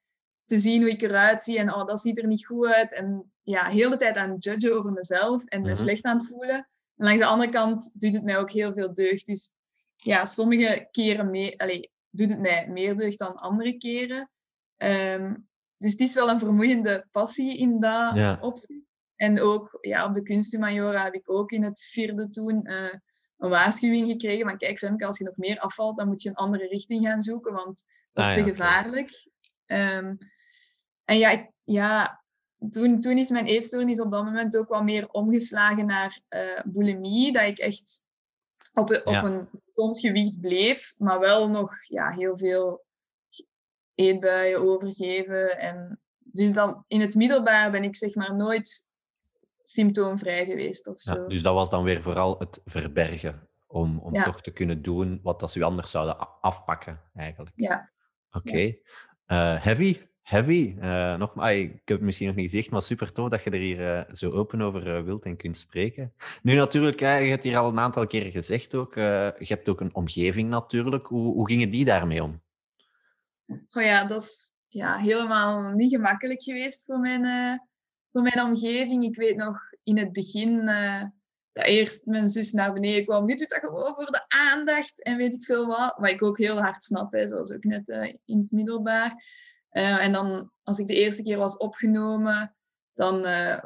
[0.45, 1.59] te zien hoe ik eruit zie.
[1.59, 2.93] En oh, dat ziet er niet goed uit.
[2.93, 5.77] En ja, heel de tijd aan het judgen over mezelf en me mhm.
[5.77, 6.69] slecht aan het voelen.
[6.95, 9.25] En langs de andere kant doet het mij ook heel veel deugd.
[9.25, 9.53] Dus
[9.95, 14.29] ja, sommige keren mee, allez, doet het mij meer deugd dan andere keren.
[14.77, 15.35] Ehm,
[15.77, 18.37] dus het is wel een vermoeiende passie in dat ja.
[18.41, 18.89] opzicht.
[19.15, 22.93] En ook ja, op de kunsthumaniora heb ik ook in het vierde toen uh,
[23.37, 26.35] een waarschuwing gekregen van kijk Femke, als je nog meer afvalt, dan moet je een
[26.35, 29.29] andere richting gaan zoeken, want dat is ah, te gevaarlijk.
[29.65, 30.17] Um,
[31.05, 32.21] en ja, ik, ja
[32.69, 37.31] toen, toen is mijn eetstoornis op dat moment ook wel meer omgeslagen naar uh, bulimie.
[37.31, 38.07] Dat ik echt
[38.73, 42.85] op, een, op een gezond gewicht bleef, maar wel nog ja, heel veel
[43.95, 45.59] eetbuien overgeven.
[45.59, 48.89] En dus dan in het middelbaar ben ik zeg maar nooit
[49.63, 51.13] symptoomvrij geweest of zo.
[51.13, 55.19] Ja, dus dat was dan weer vooral het verbergen om, om toch te kunnen doen
[55.23, 57.55] wat dat ze u anders zouden afpakken eigenlijk.
[57.55, 57.91] Ja.
[58.31, 58.47] Oké.
[58.47, 58.81] Okay.
[59.27, 60.01] Uh, heavy?
[60.21, 60.75] Heavy.
[60.81, 64.07] Uh, ik heb het misschien nog niet gezegd, maar super tof dat je er hier
[64.07, 66.13] uh, zo open over uh, wilt en kunt spreken.
[66.41, 69.81] Nu natuurlijk, je hebt het hier al een aantal keren gezegd ook, je hebt ook
[69.81, 71.07] een omgeving natuurlijk.
[71.07, 72.41] Hoe, hoe gingen die daarmee om?
[73.47, 77.59] Oh ja, dat is ja, helemaal niet gemakkelijk geweest voor mijn,
[78.11, 79.03] voor mijn omgeving.
[79.03, 80.65] Ik weet nog in het begin
[81.51, 83.29] dat eerst mijn zus naar beneden kwam.
[83.29, 85.93] Je doet dat gewoon voor de aandacht en weet ik veel wat.
[85.97, 87.87] Wat ik ook heel hard snap, hè, zoals ook net
[88.25, 89.23] in het middelbaar.
[89.71, 92.55] Uh, en dan, als ik de eerste keer was opgenomen,
[92.93, 93.63] dan uh,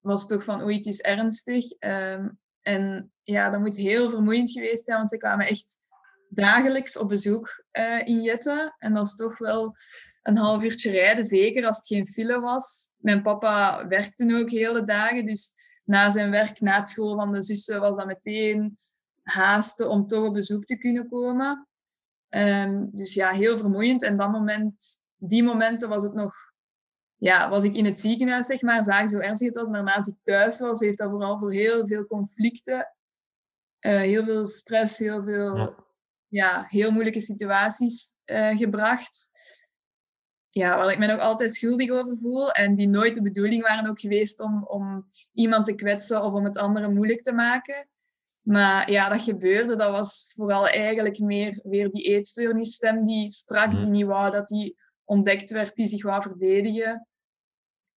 [0.00, 1.64] was het toch van, oei, het is ernstig.
[1.80, 2.26] Uh,
[2.60, 5.80] en ja, dat moet heel vermoeiend geweest zijn, want ze kwamen echt
[6.28, 8.74] dagelijks op bezoek uh, in Jette.
[8.78, 9.76] En dat is toch wel
[10.22, 12.94] een half uurtje rijden, zeker als het geen file was.
[12.96, 15.52] Mijn papa werkte ook hele dagen, dus
[15.84, 18.78] na zijn werk, na het school van de zussen, was dat meteen
[19.22, 21.68] haasten om toch op bezoek te kunnen komen.
[22.28, 24.02] Um, dus ja, heel vermoeiend.
[24.02, 24.86] En dat moment
[25.28, 26.34] die momenten was het nog,
[27.16, 29.68] ja, was ik in het ziekenhuis, zeg maar, zag hoe ernstig het was.
[29.68, 32.94] Maar als ik thuis was, heeft dat vooral voor heel veel conflicten,
[33.80, 35.74] uh, heel veel stress, heel veel, ja,
[36.28, 39.30] ja heel moeilijke situaties uh, gebracht.
[40.50, 43.90] Ja, waar ik me nog altijd schuldig over voel en die nooit de bedoeling waren
[43.90, 47.88] ook geweest om, om iemand te kwetsen of om het anderen moeilijk te maken.
[48.40, 49.76] Maar ja, dat gebeurde.
[49.76, 54.76] Dat was vooral eigenlijk meer weer die eetstoornisstem die sprak, die niet wou dat die
[55.04, 57.06] ontdekt werd die zich wou verdedigen.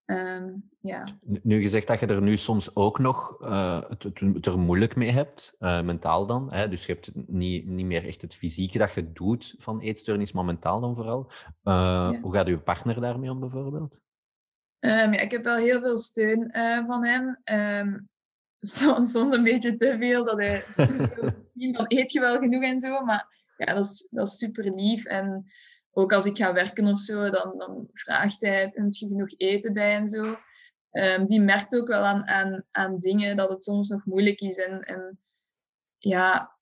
[0.06, 1.18] Um, ja.
[1.44, 5.12] Nu gezegd dat je er nu soms ook nog uh, het, het, er moeilijk mee
[5.12, 6.54] hebt, uh, mentaal dan.
[6.54, 6.70] Hè?
[6.70, 10.46] Dus je hebt niet, niet meer echt het fysieke dat je doet van eetstoornis, maar
[10.46, 11.32] mentaal dan vooral.
[11.64, 11.74] Uh,
[12.12, 12.20] ja.
[12.22, 13.94] Hoe gaat uw partner daarmee om bijvoorbeeld?
[14.80, 16.50] Um, ja, ik heb wel heel veel steun
[16.86, 17.42] van hem.
[17.52, 18.10] Um,
[18.60, 20.64] soms, soms, een beetje te veel, dat hij
[21.78, 23.04] dan eet je wel genoeg en zo.
[23.04, 25.06] Maar ja, dat is, dat is super lief.
[25.06, 25.46] En
[25.98, 29.74] ook als ik ga werken of zo, dan, dan vraagt hij, heb je genoeg eten
[29.74, 30.38] bij en zo.
[30.92, 34.58] Um, die merkt ook wel aan, aan, aan dingen dat het soms nog moeilijk is.
[34.58, 35.20] En, en
[35.98, 36.58] ja,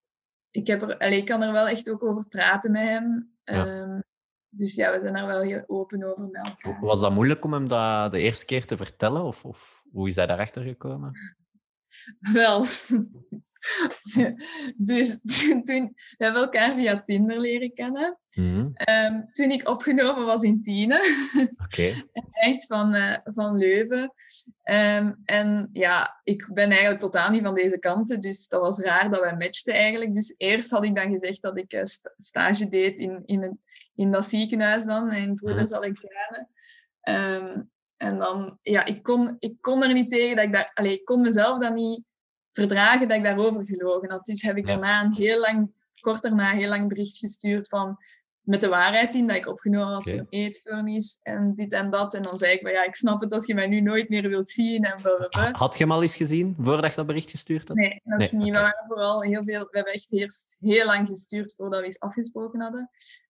[0.52, 3.38] ik, heb er, allez, ik kan er wel echt ook over praten met hem.
[3.44, 4.04] Um,
[4.50, 7.68] dus ja, we zijn er wel heel open over met Was dat moeilijk om hem
[7.68, 9.24] dat de eerste keer te vertellen?
[9.24, 11.12] Of, of hoe is hij daarachter gekomen?
[12.34, 12.64] Wel,
[14.92, 15.22] dus
[15.64, 18.20] toen, we hebben elkaar via Tinder leren kennen.
[18.34, 18.74] Mm
[19.32, 21.04] toen ik opgenomen was in Tiene.
[21.66, 22.10] Okay.
[22.32, 24.14] hij is van, uh, van Leuven.
[24.64, 28.20] Um, en ja, ik ben eigenlijk totaal niet van deze kanten.
[28.20, 30.14] Dus dat was raar dat wij matchten eigenlijk.
[30.14, 31.82] Dus eerst had ik dan gezegd dat ik uh,
[32.18, 33.62] stage deed in, in, een,
[33.96, 35.78] in dat ziekenhuis dan, in Broeders mm.
[35.78, 36.48] Alexander.
[37.02, 40.72] Um, En dan, ja, ik kon, ik kon er niet tegen dat ik daar...
[40.74, 42.04] Allee, ik kon mezelf dan niet
[42.56, 44.26] verdragen dat ik daarover gelogen had.
[44.26, 47.98] Dus heb ik daarna een heel lang, kort daarna, heel lang bericht gestuurd van
[48.46, 52.14] met de waarheid in dat ik opgenomen was voor een eetstoornis en dit en dat.
[52.14, 54.30] En dan zei ik van ja, ik snap het als je mij nu nooit meer
[54.30, 54.84] wilt zien.
[54.84, 55.52] En blablabla.
[55.52, 57.78] Had je hem al eens gezien voordat je dat bericht gestuurd had?
[57.78, 58.54] Nee, nog niet.
[58.54, 59.60] We waren vooral heel veel.
[59.60, 62.90] We hebben echt eerst heel lang gestuurd voordat we eens afgesproken hadden.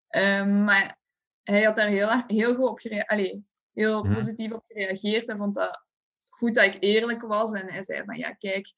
[0.10, 0.98] Um, maar
[1.44, 3.38] hij had daar heel, heel goed op gereageerd.
[3.74, 4.14] heel mhm.
[4.14, 5.28] positief op gereageerd.
[5.28, 5.84] Hij vond dat
[6.30, 7.54] goed dat ik eerlijk was.
[7.54, 8.72] En hij zei van ja, kijk,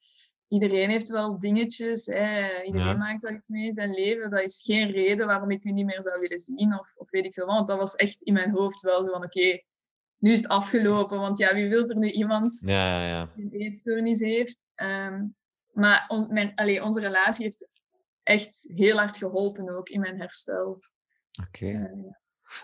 [0.48, 2.06] iedereen heeft wel dingetjes.
[2.06, 2.62] Hè.
[2.62, 4.30] Iedereen maakt wel iets mee in zijn leven.
[4.30, 6.78] Dat is geen reden waarom ik u niet meer zou willen zien.
[6.78, 7.46] Of, of weet ik veel.
[7.46, 9.62] Want dat was echt in mijn hoofd wel zo van oké,
[10.18, 11.18] nu is het afgelopen.
[11.18, 13.32] Want ja, wie wil er nu iemand ja, ja, ja.
[13.36, 14.66] die een eetstoornis heeft?
[14.76, 15.36] Um,
[15.72, 17.68] maar on, mijn, onze relatie heeft
[18.22, 20.68] echt heel hard geholpen ook in mijn herstel.
[20.68, 21.66] Oké.
[21.66, 21.70] Okay.
[21.70, 22.12] Uh,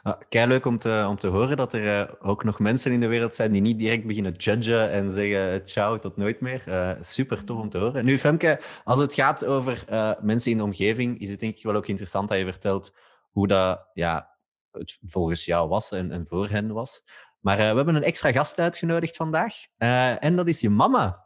[0.03, 3.01] Ah, kei leuk om te, om te horen dat er uh, ook nog mensen in
[3.01, 6.65] de wereld zijn die niet direct beginnen judgen en zeggen ciao, tot nooit meer.
[6.69, 8.05] Uh, super tof om te horen.
[8.05, 11.63] Nu, Femke, als het gaat over uh, mensen in de omgeving, is het denk ik
[11.63, 12.97] wel ook interessant dat je vertelt
[13.31, 14.31] hoe dat ja,
[14.71, 17.03] het volgens jou was en, en voor hen was.
[17.41, 19.55] Maar we hebben een extra gast uitgenodigd vandaag
[20.19, 21.25] en dat is je mama.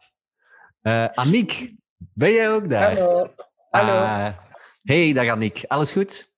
[1.13, 2.99] Aniek, ben jij ook daar?
[2.99, 3.35] Hallo.
[3.71, 4.33] Hallo.
[4.83, 5.65] hey, dag Aniek.
[5.67, 6.33] Alles goed?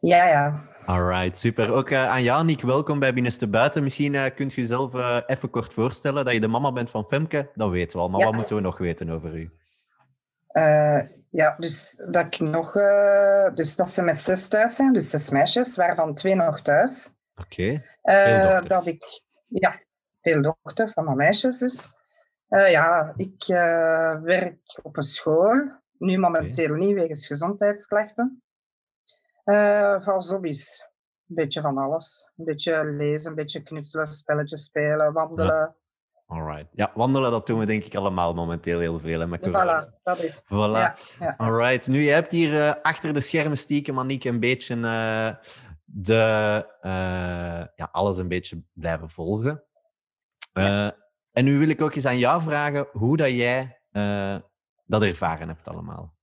[0.00, 0.73] Ja, ja.
[0.86, 1.72] Alright, super.
[1.72, 3.82] Ook uh, aan jou, Nick, welkom bij Binnenste Buiten.
[3.82, 7.04] Misschien uh, kunt u jezelf uh, even kort voorstellen dat je de mama bent van
[7.04, 7.50] Femke.
[7.54, 9.50] Dat weten we al, maar wat moeten we nog weten over u?
[11.30, 12.72] ja, dus dat ik nog...
[13.54, 17.10] dus dat ze met zes thuis zijn, dus zes meisjes, waarvan twee nog thuis.
[17.36, 18.60] Oké, okay.
[18.60, 19.22] Dat ik...
[19.48, 19.80] Ja,
[20.20, 21.92] veel dochters, allemaal meisjes dus.
[22.48, 23.44] ja, ik
[24.22, 25.72] werk op een school.
[25.98, 26.78] Nu momenteel okay.
[26.78, 28.42] niet, wegens gezondheidsklachten.
[29.44, 30.92] Uh, van hobby's.
[31.28, 32.30] Een beetje van alles.
[32.36, 35.54] Een beetje lezen, een beetje knutselen, spelletjes spelen, wandelen.
[35.54, 35.76] Ja.
[36.26, 36.66] Alright.
[36.72, 39.20] Ja, wandelen, dat doen we denk ik allemaal momenteel heel veel.
[39.20, 40.46] Hè, met voilà, dat is Voilà.
[40.48, 41.34] Ja, ja.
[41.36, 41.86] Alright.
[41.86, 45.28] Nu, je hebt hier uh, achter de schermen stiekem, Maniek, een beetje uh,
[45.84, 46.66] de,
[47.76, 49.64] ja, alles een beetje blijven volgen.
[51.32, 53.80] En nu wil ik ook eens aan jou vragen hoe dat jij
[54.86, 56.14] dat ervaren hebt allemaal.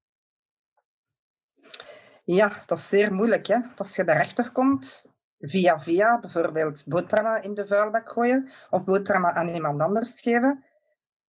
[2.34, 3.48] Ja, dat is zeer moeilijk.
[3.48, 3.58] Hè?
[3.76, 9.48] Als je daarachter komt, via via, bijvoorbeeld boterhammen in de vuilbak gooien of boterhammen aan
[9.48, 10.64] iemand anders geven,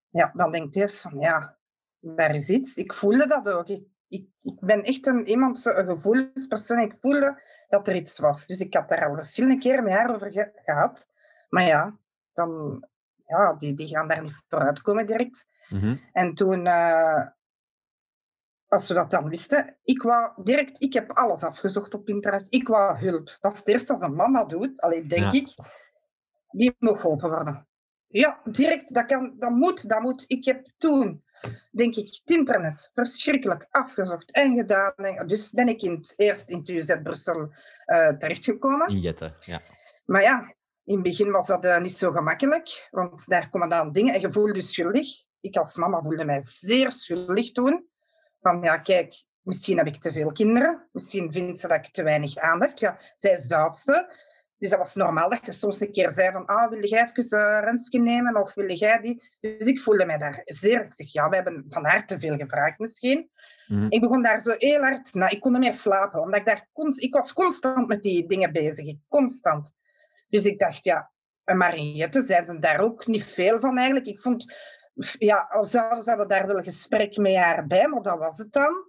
[0.10, 1.58] ja, dan denk je eerst van, ja,
[2.00, 2.76] daar is iets.
[2.76, 3.68] Ik voelde dat ook.
[3.68, 6.80] Ik, ik, ik ben echt een, iemand, een gevoelspersoon.
[6.80, 8.46] Ik voelde dat er iets was.
[8.46, 11.08] Dus ik had daar al verschillende keren met haar over gehad.
[11.50, 11.98] Maar ja,
[12.34, 12.84] dan,
[13.26, 15.46] ja die, die gaan daar niet vooruitkomen direct.
[15.70, 15.96] Mhm.
[16.14, 16.66] En toen...
[16.66, 17.28] Uh,
[18.70, 22.48] als we dat dan wisten, ik wou direct, ik heb alles afgezocht op internet.
[22.50, 23.38] Ik wou hulp.
[23.40, 25.50] Dat is het eerste als een mama doet, alleen denk ik,
[26.50, 27.68] die moet geholpen worden.
[28.08, 30.24] Ja, direct, dat, kan, dat moet, dat moet.
[30.28, 31.24] Ik heb toen,
[31.72, 35.28] denk ik, het internet verschrikkelijk afgezocht en gedaan.
[35.28, 37.54] Dus ben ik in het, eerst in het UZ Brussel
[37.86, 38.88] uh, terechtgekomen.
[38.88, 39.62] In Jette, ja.
[40.06, 43.92] Maar ja, in het begin was dat uh, niet zo gemakkelijk, want daar komen dan
[43.92, 45.08] dingen en je voelde je schuldig.
[45.40, 47.88] Ik als mama voelde mij zeer schuldig toen.
[48.42, 50.88] Van ja, kijk, misschien heb ik te veel kinderen.
[50.92, 52.80] Misschien vindt ze dat ik te weinig aandacht.
[52.80, 54.14] Ja, zij is de oudste.
[54.58, 57.40] Dus dat was normaal dat je soms een keer zei van, ah, wil jij even
[57.40, 59.24] uh, Renske nemen of wil jij die?
[59.40, 60.86] Dus ik voelde mij daar zeer...
[60.86, 63.30] Ik zeg, ja, we hebben van haar te veel gevraagd misschien.
[63.68, 63.86] Mm.
[63.90, 65.14] Ik begon daar zo heel hard...
[65.14, 66.70] Nou, ik kon niet meer slapen, omdat ik daar...
[66.74, 68.96] Const, ik was constant met die dingen bezig.
[69.08, 69.72] Constant.
[70.30, 71.12] Dus ik dacht, ja,
[71.46, 74.08] Mariette, zijn ze daar ook niet veel van eigenlijk.
[74.08, 74.54] Ik vond
[75.18, 78.54] ja, als zouden ze daar wel een gesprek met haar bij, maar dat was het
[78.54, 78.88] dan.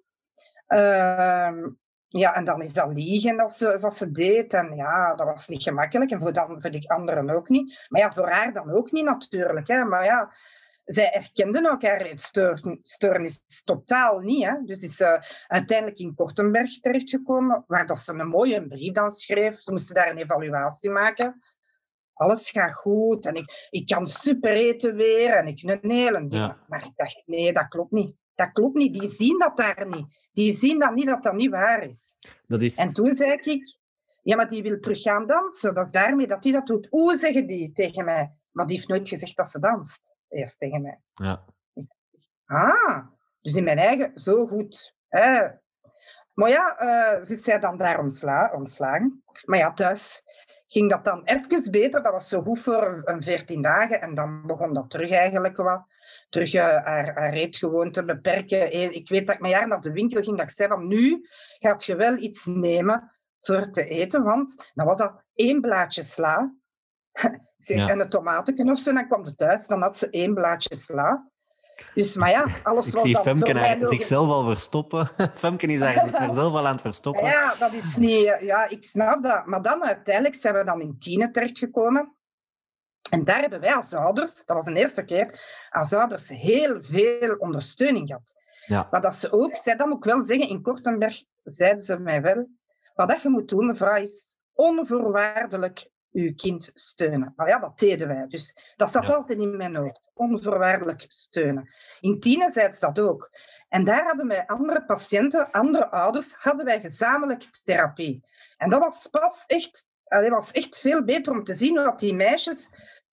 [0.69, 1.67] Uh,
[2.09, 4.55] ja, en dan is dat liegen als ze, als ze deed.
[4.55, 6.11] En ja, dat was niet gemakkelijk.
[6.11, 7.87] En voor, dan, voor die anderen ook niet.
[7.89, 9.69] Maar ja, voor haar dan ook niet natuurlijk.
[9.69, 9.85] Hè.
[9.85, 10.33] Maar ja,
[10.85, 12.13] zij erkenden elkaar
[12.83, 14.45] stoornis totaal niet.
[14.45, 14.55] Hè.
[14.65, 19.61] Dus is ze uiteindelijk in Kortenberg terechtgekomen, waar dat ze een mooie brief dan schreef.
[19.61, 21.41] Ze moesten daar een evaluatie maken
[22.21, 26.55] alles gaat goed en ik, ik kan super eten weer en ik een hele ding.
[26.69, 28.17] Maar ik dacht, nee, dat klopt niet.
[28.35, 29.01] Dat klopt niet.
[29.01, 30.29] Die zien dat daar niet.
[30.33, 32.19] Die zien dat niet, dat dat niet waar is.
[32.47, 32.77] Dat is...
[32.77, 33.79] En toen zei ik,
[34.23, 35.75] ja, maar die wil terug gaan dansen.
[35.75, 36.87] Dat is daarmee dat die dat doet.
[36.91, 38.33] Hoe zeggen die tegen mij?
[38.51, 40.17] Maar die heeft nooit gezegd dat ze danst.
[40.29, 41.01] Eerst tegen mij.
[41.15, 41.45] Ja.
[42.47, 43.07] Ah,
[43.41, 44.95] dus in mijn eigen, zo goed.
[45.09, 45.41] Hè.
[46.35, 49.23] Maar ja, uh, ze zei dan daar ontsla ontslagen.
[49.45, 50.23] Maar ja, thuis
[50.71, 52.03] ging dat dan even beter.
[52.03, 54.01] Dat was zo goed voor een veertien dagen.
[54.01, 55.87] En dan begon dat terug eigenlijk wel.
[56.29, 58.71] Terug uh, haar, haar eetgewoonte beperken.
[58.71, 60.37] Eh, ik weet dat ik met jaar naar de winkel ging.
[60.39, 61.27] Dat ik zei van nu
[61.59, 64.23] gaat je wel iets nemen voor te eten.
[64.23, 66.55] Want dan was dat één blaadje sla.
[67.59, 70.77] zeg, en een tomaten of zo, dan kwam ze thuis, dan had ze één blaadje
[70.77, 71.31] sla.
[71.95, 75.11] Dus, maar ja, alles ik was zie dan Femke zichzelf al verstoppen.
[75.35, 77.25] Femke is daar zichzelf al aan het verstoppen.
[77.25, 78.37] Ja, dat is niet...
[78.41, 79.47] Ja, ik snap dat.
[79.47, 82.15] Maar dan uiteindelijk zijn we dan in Tiene terechtgekomen.
[83.11, 85.41] En daar hebben wij als ouders, dat was de eerste keer,
[85.71, 88.33] als ouders heel veel ondersteuning gehad.
[88.67, 88.89] Ja.
[88.91, 92.23] Maar dat ze ook, zij, dat moet ik wel zeggen, in Kortenberg zeiden ze mij
[92.23, 92.49] wel,
[92.95, 97.33] wat dat je moet doen, mevrouw, is onvoorwaardelijk uw kind steunen.
[97.37, 98.25] Maar ja, dat deden wij.
[98.29, 99.15] Dus dat zat Ja.
[99.15, 100.11] altijd in mijn hoofd.
[100.15, 101.69] Onvoorwaardelijk steunen.
[102.01, 103.31] In Tiene zeiden ze dat ook.
[103.69, 108.25] En daar hadden wij andere patiënten, andere ouders, hadden wij gezamenlijk therapie.
[108.57, 111.99] En dat was pas echt, dat was echt veel beter om te zien hoe dat
[111.99, 112.69] die meisjes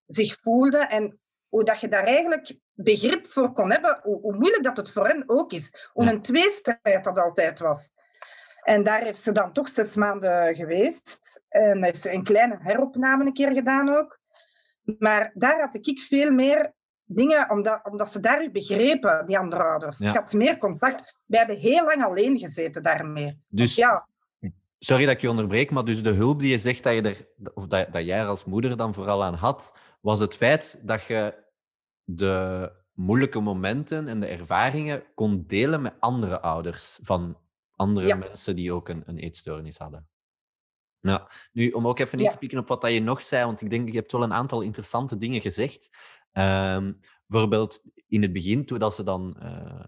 [0.06, 4.62] zich voelden en hoe dat je daar eigenlijk begrip voor kon hebben, hoe, hoe moeilijk
[4.62, 5.88] dat het voor hen ook is.
[5.92, 7.90] Hoe een tweestrijd dat altijd was.
[8.68, 11.40] En daar heeft ze dan toch zes maanden geweest.
[11.48, 14.18] En heeft ze een kleine heropname een keer gedaan ook.
[14.98, 16.72] Maar daar had ik veel meer
[17.04, 19.98] dingen, omdat, omdat ze daar begrepen, die andere ouders.
[19.98, 20.08] Ja.
[20.08, 21.14] Ik had meer contact.
[21.26, 23.42] Wij hebben heel lang alleen gezeten daarmee.
[23.48, 24.06] Dus, Ja,
[24.78, 27.28] sorry dat ik je onderbreek, maar dus de hulp die je zegt dat, je er,
[27.54, 31.04] of dat, dat jij er als moeder dan vooral aan had, was het feit dat
[31.04, 31.34] je
[32.04, 37.36] de moeilijke momenten en de ervaringen kon delen met andere ouders van
[37.78, 38.16] andere Ja.
[38.16, 40.08] mensen die ook een, een eetstoornis hadden.
[41.00, 42.30] Ja, nu om ook even in Ja.
[42.30, 44.32] te pikken op wat dat je nog zei, want ik denk je hebt wel een
[44.32, 45.88] aantal interessante dingen gezegd.
[46.32, 46.92] Ehm,
[47.26, 49.84] bijvoorbeeld in het begin, toen dat ze dan eh,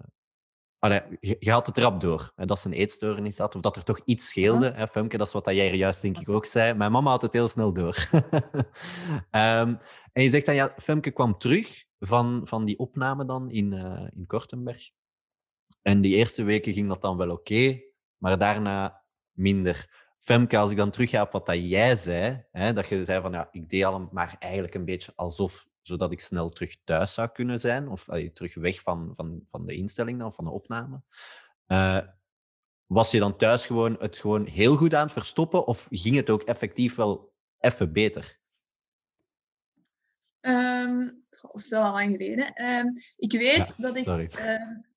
[0.79, 3.77] Allee, je, je had het rap door, hè, dat ze een eetstoornis had, of dat
[3.77, 4.71] er toch iets scheelde.
[4.73, 6.75] Hè, Femke, dat is wat jij er juist denk ik ook zei.
[6.75, 8.09] Mijn mama had het heel snel door.
[9.31, 9.75] Ehm,
[10.13, 14.07] en je zegt dan, ja, Femke kwam terug van, van die opname dan in, eh,
[14.15, 14.91] in Kortenberg.
[15.83, 17.81] En die eerste weken ging dat dan wel oké,
[18.17, 19.99] maar daarna minder.
[20.19, 23.33] Femke, als ik dan terugga op wat dat jij zei, hè, dat je zei van,
[23.33, 27.29] ja, ik deed al maar eigenlijk een beetje alsof, zodat ik snel terug thuis zou
[27.29, 31.03] kunnen zijn, of allee, terug weg van, van, van de instelling dan, van de opname.
[31.67, 31.99] Eh,
[32.87, 36.31] was je dan thuis gewoon het gewoon heel goed aan het verstoppen, of ging het
[36.31, 38.39] ook effectief wel even beter?
[40.41, 42.53] Ehm, goh, dat is wel al lang geleden.
[42.55, 44.29] Ehm, ik weet Ja, dat ik Sorry.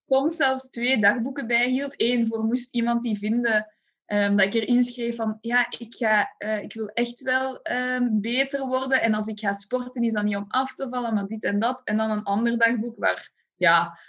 [0.08, 1.94] Soms zelfs twee dagboeken bijhield.
[1.98, 3.74] Eén voor moest iemand die vinden
[4.06, 8.08] ehm, dat ik erin schreef van ja, ik, ga, eh, ik wil echt wel ehm,
[8.12, 9.02] beter worden.
[9.02, 11.60] En als ik ga sporten is dat niet om af te vallen, maar dit en
[11.60, 11.82] dat.
[11.84, 14.00] En dan een ander dagboek waar ja,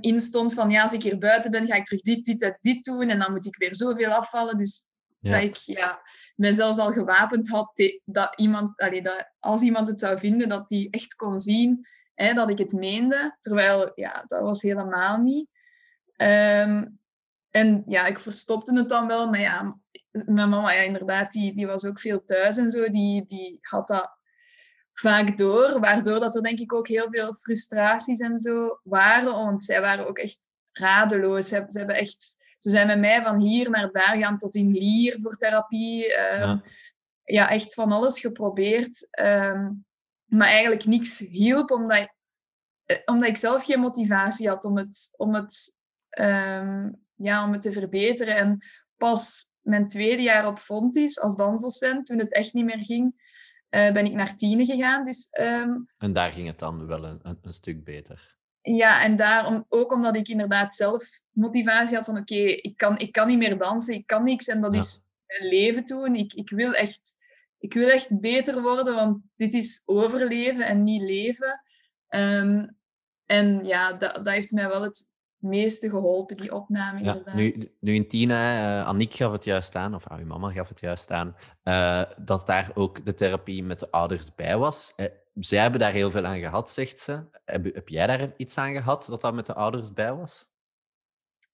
[0.00, 2.58] in stond van ja, als ik hier buiten ben, ga ik terug dit, dit en
[2.60, 3.08] dit doen.
[3.08, 4.56] En dan moet ik weer zoveel afvallen.
[4.56, 4.88] Dus
[5.20, 5.30] Ja.
[5.30, 6.02] dat ik ja,
[6.36, 10.68] mij zelfs al gewapend had dat iemand, allee, dat als iemand het zou vinden, dat
[10.68, 11.86] die echt kon zien
[12.26, 13.36] hè, dat ik het meende.
[13.40, 15.48] Terwijl, ja, dat was helemaal niet.
[16.16, 16.86] Ehm,
[17.50, 19.78] en ja, ik verstopte het dan wel, maar ja,
[20.10, 22.88] mijn mama, ja, inderdaad, die, die was ook veel thuis en zo.
[22.88, 24.18] Die, die had dat
[24.92, 29.64] vaak door, waardoor dat er denk ik ook heel veel frustraties en zo waren, want
[29.64, 31.48] zij waren ook echt radeloos.
[31.48, 32.48] Ze, hebben- ze hebben echt...
[32.58, 36.14] Ze zijn met mij van hier naar daar gaan tot in Lier voor therapie.
[36.14, 36.62] Ehm, Ja.
[37.24, 39.08] ja, echt van alles geprobeerd.
[39.10, 39.68] ehm,
[40.30, 42.08] maar eigenlijk niks hielp, omdat,
[42.84, 47.62] eh, omdat ik zelf geen motivatie had om het, om het, ehm, ja, om het
[47.62, 48.36] te verbeteren.
[48.36, 48.58] En
[48.96, 53.28] pas mijn tweede jaar op Fontis als dansdocent, toen het echt niet meer ging,
[53.68, 55.04] eh, ben ik naar Tiene gegaan.
[55.04, 58.38] Dus ehm, En daar ging het dan wel een, een, stuk beter.
[58.62, 63.12] ja, en daarom ook omdat ik inderdaad zelf motivatie had van oké, ik, kan, ik
[63.12, 64.80] kan niet meer dansen, ik kan niks en dat Ja.
[64.80, 66.14] is mijn leven doen.
[66.14, 67.16] Ik, ik, wil echt,
[67.60, 71.62] ik wil echt beter worden, want dit is overleven en niet leven.
[72.08, 72.66] Ehm,
[73.26, 77.34] en ja, dat, dat heeft mij wel het meeste geholpen, die opname Ja, inderdaad.
[77.34, 80.80] nu, nu in Tina, Aniek gaf het juist aan, of ah, uw mama gaf het
[80.80, 84.92] juist aan, eh, dat daar ook de therapie met de ouders bij was.
[84.96, 87.24] Eh, zij hebben daar heel veel aan gehad, zegt ze.
[87.44, 90.48] Heb, heb jij daar iets aan gehad, dat dat met de ouders bij was?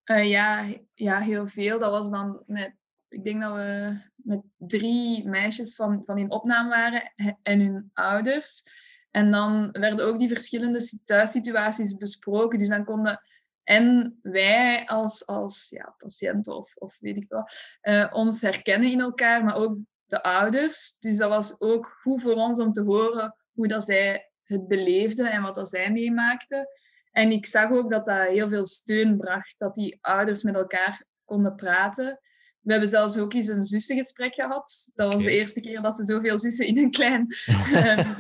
[0.03, 1.79] Ja, ja, heel veel.
[1.79, 2.75] Dat was dan met,
[3.09, 7.11] ik denk dat we met drie meisjes van, van in opname waren
[7.43, 8.63] en hun ouders.
[9.11, 12.59] En dan werden ook die verschillende si- thuissituaties besproken.
[12.59, 13.21] Dus dan konden
[13.63, 17.47] en wij als, als ja, patiënten of, of weet ik wel,
[17.81, 20.97] eh, ons herkennen in elkaar, maar ook de ouders.
[20.99, 25.31] Dus dat was ook goed voor ons om te horen hoe dat zij het beleefden
[25.31, 26.67] en wat dat zij meemaakten.
[27.11, 31.03] En ik zag ook dat dat heel veel steun bracht, dat die ouders met elkaar
[31.25, 32.19] konden praten.
[32.65, 34.91] We hebben zelfs ook eens een zussengesprek gehad.
[34.95, 37.27] Dat was de eerste keer dat ze zoveel zussen in een klein...
[37.73, 38.19] eh,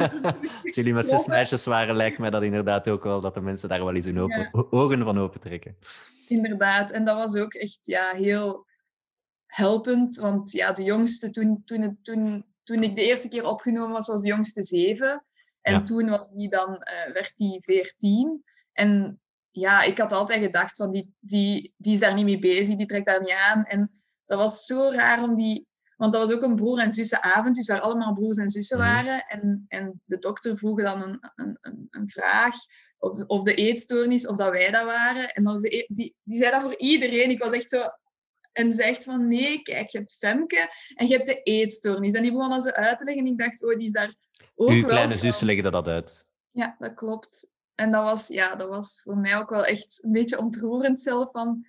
[0.63, 3.69] Als jullie met zes meisjes waren, lijkt mij dat inderdaad ook wel dat de mensen
[3.69, 4.49] daar wel eens hun open, Ja.
[4.51, 5.77] o- ogen van open trekken.
[6.27, 6.91] Inderdaad.
[6.91, 8.65] En dat was ook echt ja, heel
[9.45, 10.17] helpend.
[10.17, 14.07] Want ja, de jongste, toen, toen, het, toen toen ik de eerste keer opgenomen was,
[14.07, 15.25] was de jongste zeven.
[15.61, 18.43] En toen was die dan, uh, werd die veertien.
[18.71, 19.19] En
[19.51, 22.85] ja, ik had altijd gedacht van die, die, die is daar niet mee bezig, die
[22.85, 23.63] trekt daar niet aan.
[23.63, 25.67] En dat was zo raar om die...
[25.97, 28.87] Want dat was ook een broer- en zussenavond, dus waar allemaal broers en zussen mhm.
[28.87, 29.25] waren.
[29.27, 32.55] En, en de dokter vroeg dan een, een, een, een vraag,
[32.97, 35.33] of, of de eetstoornis, of dat wij dat waren.
[35.33, 37.29] En dan e-, die, die zei dat voor iedereen.
[37.29, 37.83] Ik was echt zo...
[38.51, 42.13] En zegt van, nee, kijk, je hebt Femke en je hebt de eetstoornis.
[42.13, 43.25] En die begon dan zo uit te leggen.
[43.25, 44.15] En ik dacht, oh, die is daar
[44.55, 46.25] ook Uw kleine zussen leggen dat uit.
[46.51, 47.53] Ja, dat klopt.
[47.75, 51.31] En dat was, ja, dat was voor mij ook wel echt een beetje ontroerend zelf.
[51.31, 51.65] Van,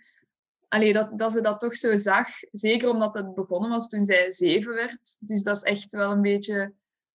[0.68, 2.28] allee, dat, dat ze dat toch zo zag.
[2.52, 5.16] Zeker omdat het begonnen was toen zij zeven werd.
[5.20, 6.72] Dus dat is echt wel een beetje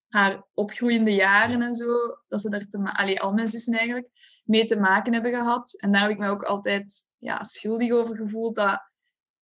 [0.09, 1.95] haar opgroeiende jaren en zo.
[2.29, 4.09] Dat ze daar te al mijn zussen eigenlijk
[4.45, 5.81] mee te maken hebben gehad.
[5.81, 8.55] En daar heb ik me ook altijd ja, schuldig over gevoeld.
[8.55, 8.91] Dat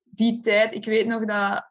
[0.03, 1.71] die tijd, ik weet nog dat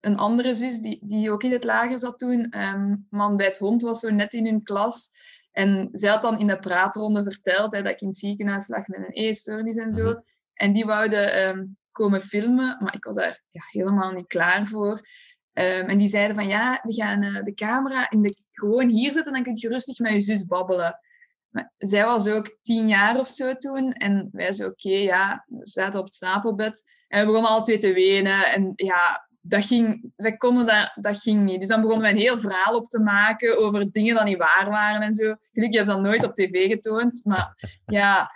[0.00, 3.58] een andere zus, die, die ook in het lager zat toen, um, man bij het
[3.58, 5.10] hond was zo net in hun klas.
[5.52, 8.86] En zij had dan in de praatronde verteld hè, dat ik in het ziekenhuis lag
[8.86, 10.22] met een eetstoornis en zo.
[10.56, 14.92] En die wouden um, komen filmen, maar ik was daar ja, helemaal niet klaar voor.
[14.92, 19.12] Um, en die zeiden van ja, we gaan uh, de camera in de, gewoon hier
[19.12, 21.00] zetten, dan kun je rustig met je zus babbelen.
[21.48, 23.92] Maar zij was ook tien jaar of zo toen.
[23.92, 26.82] En wij zeiden oké, ja, we zaten op het stapelbed.
[27.08, 28.46] En we begonnen alle twee te wenen.
[28.46, 31.58] En ja, dat ging, wij konden dat, dat ging niet.
[31.58, 34.66] Dus dan begonnen wij een heel verhaal op te maken over dingen die niet waar
[34.70, 35.34] waren en zo.
[35.52, 37.20] Gelukkig heb ik dat nooit op tv getoond.
[37.24, 38.30] Maar ja,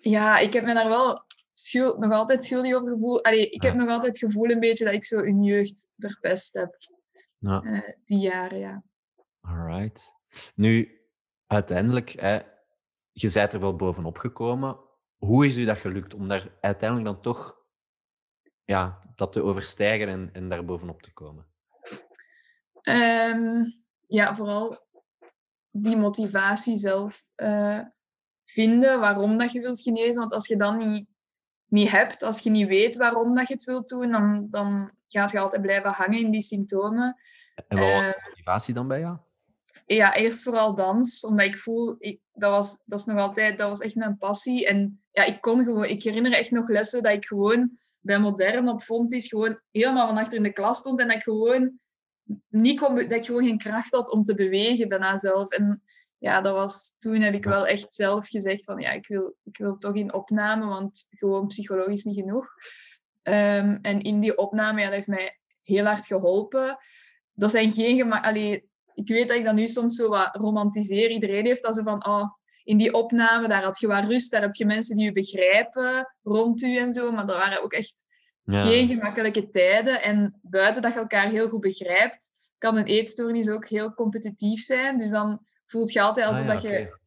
[0.00, 3.22] ja ik heb me daar wel schuld, nog altijd schuldig over gevoeld.
[3.22, 6.54] Allee, ik heb nog altijd het gevoel een beetje dat ik zo een jeugd verpest
[6.54, 6.76] heb.
[7.38, 7.62] Ja.
[7.62, 8.82] Uh, die jaren, ja.
[9.40, 10.12] Alright.
[10.54, 11.00] Nu,
[11.46, 12.40] uiteindelijk, hè,
[13.12, 14.78] je bent er wel bovenop gekomen.
[15.16, 17.58] Hoe is u dat gelukt om daar uiteindelijk dan toch
[18.64, 21.46] ja, dat te overstijgen en, en daar bovenop te komen?
[22.82, 23.64] Um,
[24.06, 24.88] ja, vooral
[25.70, 27.80] die motivatie zelf uh,
[28.50, 30.20] vinden, waarom dat je wilt genezen.
[30.20, 31.06] Want als je dat niet,
[31.66, 35.30] niet hebt, als je niet weet waarom dat je het wilt doen, dan, dan gaat
[35.30, 37.16] je altijd blijven hangen in die symptomen.
[37.68, 39.16] En wat was uh, motivatie dan bij jou?
[39.86, 43.68] Ja, eerst vooral dans, omdat ik voel, ik, dat, was, dat is nog altijd, dat
[43.68, 44.66] was echt mijn passie.
[44.66, 48.68] En ja, ik kon gewoon, ik herinner echt nog lessen dat ik gewoon bij modern
[48.68, 51.78] op is gewoon helemaal van achter in de klas stond en dat ik gewoon
[52.48, 55.50] niet kon, dat ik gewoon geen kracht had om te bewegen bijna zelf.
[55.50, 55.82] En
[56.20, 59.56] ja, dat was, toen heb ik wel echt zelf gezegd van ja, ik wil, ik
[59.56, 62.46] wil toch in opname, want gewoon psychologisch niet genoeg.
[63.22, 66.78] Ehm, en in die opname, ja, dat heeft mij heel hard geholpen.
[67.32, 68.26] Dat zijn geen gemak...
[68.94, 71.10] ik weet dat ik dat nu soms zo wat romantiseer.
[71.10, 72.24] Iedereen heeft dat zo van, oh,
[72.64, 76.14] in die opname, daar had je wat rust, daar heb je mensen die je begrijpen
[76.22, 78.04] rond u en zo, maar dat waren ook echt
[78.44, 80.02] geen gemakkelijke tijden.
[80.02, 84.98] En buiten dat je elkaar heel goed begrijpt, kan een eetstoornis ook heel competitief zijn.
[84.98, 86.98] Dus dan voelt je altijd alsof ah, dat, je,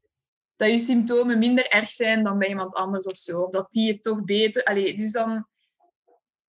[0.56, 3.42] dat je symptomen minder erg zijn dan bij iemand anders of zo.
[3.42, 4.64] Of dat die het toch beter...
[4.64, 5.48] Allee, dus dan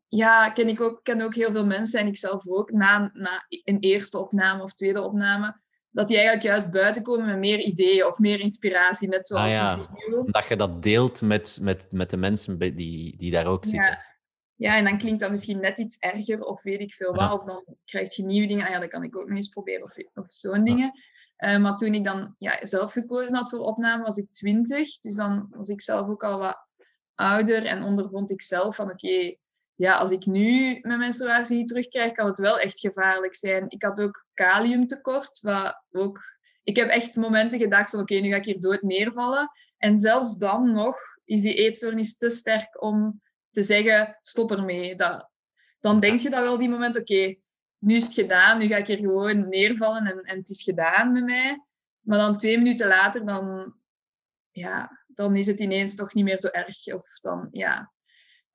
[0.07, 3.47] ja, ken ik ook, ken ook heel veel mensen en ik zelf ook, na, na
[3.49, 5.61] een eerste opname of tweede opname,
[5.91, 9.51] dat die eigenlijk juist buiten komen met meer ideeën of meer inspiratie, net zoals ah,
[9.51, 9.79] ja.
[9.79, 10.25] video.
[10.25, 13.85] Dat je dat deelt met, met, met de mensen die, die daar ook zitten.
[13.85, 14.05] Ja.
[14.55, 17.33] ja, en dan klinkt dat misschien net iets erger of weet ik veel wat.
[17.33, 18.65] Of dan krijg je nieuwe dingen.
[18.65, 20.93] Ah ja, dat kan ik ook nog eens proberen of, of zo'n dingen.
[21.39, 24.99] Uh, maar toen ik dan ja, zelf gekozen had voor opname, was ik twintig.
[24.99, 26.67] Dus dan was ik zelf ook al wat
[27.15, 29.35] ouder en ondervond ik zelf van oké,
[29.75, 33.65] ja, als ik nu mijn menstruatie niet terugkrijg, kan het wel echt gevaarlijk zijn.
[33.69, 36.21] Ik had ook kaliumtekort, wat ook...
[36.63, 39.51] Ik heb echt momenten gedacht van, oké, nu ga ik hier dood neervallen.
[39.79, 44.95] En zelfs dan nog is die eetstoornis te sterk om te zeggen, stop ermee.
[44.95, 45.31] Dat,
[45.81, 47.37] dan denk je dat wel die moment, oké,
[47.85, 51.13] nu is het gedaan, nu ga ik hier gewoon neervallen en, en het is gedaan
[51.13, 51.65] met mij.
[52.01, 53.75] Maar dan twee minuten later, dan,
[54.51, 56.95] ja, dan is het ineens toch niet meer zo erg.
[56.95, 57.95] Of dan, ja,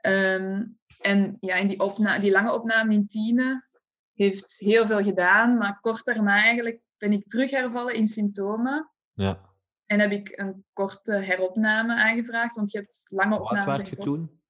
[0.01, 0.65] Ehm,
[0.99, 3.63] en ja, in die, opna die lange opname in Tiene
[4.13, 8.91] heeft heel veel gedaan, maar kort daarna eigenlijk ben ik terug hervallen in symptomen.
[9.13, 9.47] Ja.
[9.85, 13.77] En heb ik een korte heropname aangevraagd, want je hebt lange opnames.
[13.77, 14.41] Wat je toen?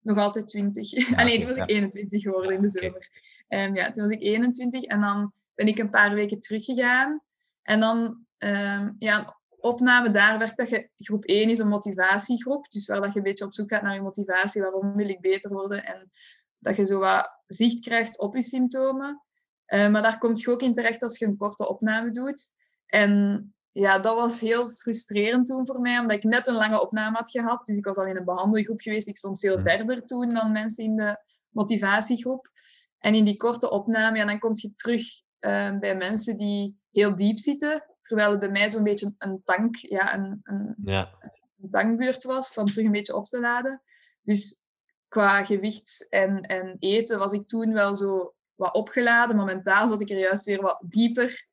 [0.00, 0.90] Nog altijd 20.
[0.90, 3.08] Ja, ah, nee, toen was ik 21 geworden in de zomer.
[3.48, 7.22] Ja, toen was ik 21 en dan ben ik een paar weken teruggegaan.
[7.62, 12.70] En dan um, ja, opname daar werkt dat je groep 1 is een motivatiegroep.
[12.70, 14.62] Dus waar dat je een beetje op zoek gaat naar je motivatie.
[14.62, 15.84] Waarom wil ik beter worden?
[15.84, 16.10] En
[16.58, 19.22] dat je zo wat zicht krijgt op je symptomen.
[19.66, 22.46] Uh, maar daar komt je ook in terecht als je een korte opname doet.
[22.86, 23.42] En
[23.72, 27.30] ja, dat was heel frustrerend toen voor mij, omdat ik net een lange opname had
[27.30, 27.66] gehad.
[27.66, 29.08] Dus ik was al in een behandelgroep geweest.
[29.08, 31.18] Ik stond veel verder toen dan mensen in de
[31.48, 32.50] motivatiegroep.
[32.98, 35.02] En in die korte opname, ja, dan kom je terug
[35.38, 37.84] ehm, bij mensen die heel diep zitten.
[38.00, 41.14] Terwijl het bij mij zo'n beetje een tank, ja, een, een, Ja.
[41.60, 43.82] een tankbeurt was, van terug een beetje op te laden.
[44.22, 44.66] Dus
[45.08, 49.36] qua gewicht en, en eten was ik toen wel zo wat opgeladen.
[49.36, 51.46] Momentaal zat ik er juist weer wat dieper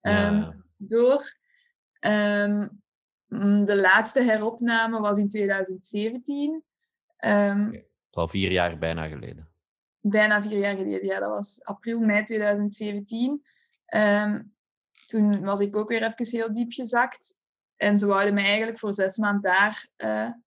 [0.00, 0.56] ehm, Ja.
[0.76, 1.36] door.
[1.98, 2.68] Ehm,
[3.26, 6.64] mm, de laatste heropname was in 2017.
[7.16, 7.84] Ehm, Oké.
[8.10, 9.48] Al vier jaar bijna geleden.
[10.10, 11.06] Bijna vier jaar geleden.
[11.06, 13.42] Ja, dat was april, mei 2017.
[13.86, 14.42] Ehm,
[15.06, 17.38] toen was ik ook weer even heel diep gezakt.
[17.76, 19.88] En ze wouden mij eigenlijk voor zes maanden daar...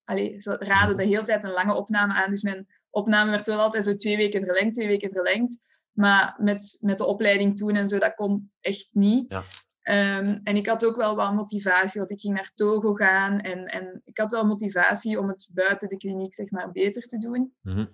[0.03, 2.29] allee, ze raden de hele tijd een lange opname aan.
[2.29, 5.57] Dus mijn opname werd wel altijd zo twee weken verlengd, twee weken verlengd.
[5.91, 9.31] Maar met, met de opleiding toen en zo, dat kon echt niet.
[9.31, 9.43] Ja.
[9.81, 13.39] Ehm, en ik had ook wel wat motivatie, want ik ging naar Togo gaan.
[13.39, 17.17] En, en ik had wel motivatie om het buiten de kliniek zeg maar, beter te
[17.17, 17.53] doen.
[17.61, 17.85] Mhm.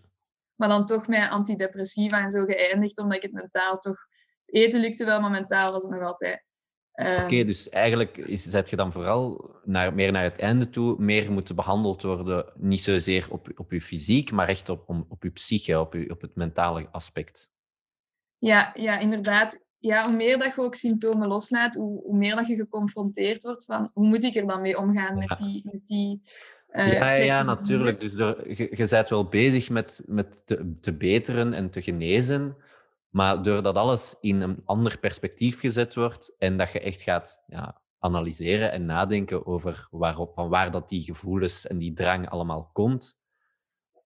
[0.56, 4.08] Maar dan toch met antidepressiva en zo geëindigd, omdat ik het mentaal toch...
[4.46, 6.44] Het eten lukte wel, maar mentaal was het nog altijd...
[6.92, 10.96] ehm, Oké, dus eigenlijk is, zet je dan vooral naar, meer naar het einde toe,
[11.00, 15.24] meer moeten behandeld worden, niet zozeer op, op je fysiek, maar echt op, om, op
[15.24, 17.50] je psyche, op, je, op het mentale aspect.
[18.38, 19.66] Ja, ja, inderdaad.
[19.80, 23.66] Ja, hoe meer dat je ook symptomen loslaat, hoe, hoe meer dat je geconfronteerd wordt
[23.66, 26.22] van hoe moet ik er dan mee omgaan met die, met die
[26.76, 28.00] eh, ja, ja, slechte ja, natuurlijk.
[28.00, 32.58] Dus je, je bent wel bezig met, met te, te beteren en te genezen,
[33.10, 37.82] maar doordat alles in een ander perspectief gezet wordt en dat je echt gaat ja,
[38.00, 43.20] analyseren en nadenken over waarop, van waar dat die gevoelens en die drang allemaal komt,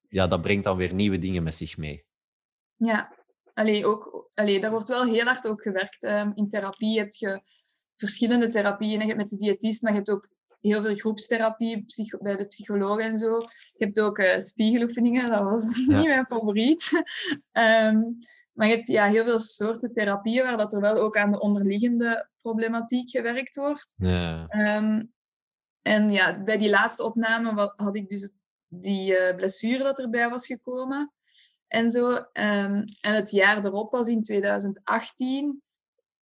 [0.09, 2.05] ja, dat brengt dan weer nieuwe dingen met zich mee.
[2.75, 3.13] Ja,
[3.53, 6.03] allee, ook, allee, daar wordt wel heel hard ook gewerkt.
[6.03, 7.41] Ehm, in therapie heb je
[7.95, 8.99] verschillende therapieën.
[8.99, 10.29] Je hebt met de diëtist, maar je hebt ook
[10.61, 11.85] heel veel groepstherapie
[12.19, 13.37] bij de psycholoog en zo.
[13.73, 15.97] Je hebt ook eh, spiegeloefeningen, dat was Ja.
[15.97, 16.91] niet mijn favoriet.
[17.51, 18.01] Ehm,
[18.53, 21.39] maar je hebt ja, heel veel soorten therapieën waar dat er wel ook aan de
[21.39, 23.93] onderliggende problematiek gewerkt wordt.
[23.97, 24.47] Ja.
[24.47, 25.03] Ehm,
[25.81, 28.31] en ja, bij die laatste opname had ik dus
[28.67, 31.13] die eh, blessure dat erbij was gekomen
[31.67, 32.13] en zo.
[32.31, 35.61] Ehm, en het jaar erop was in 2018.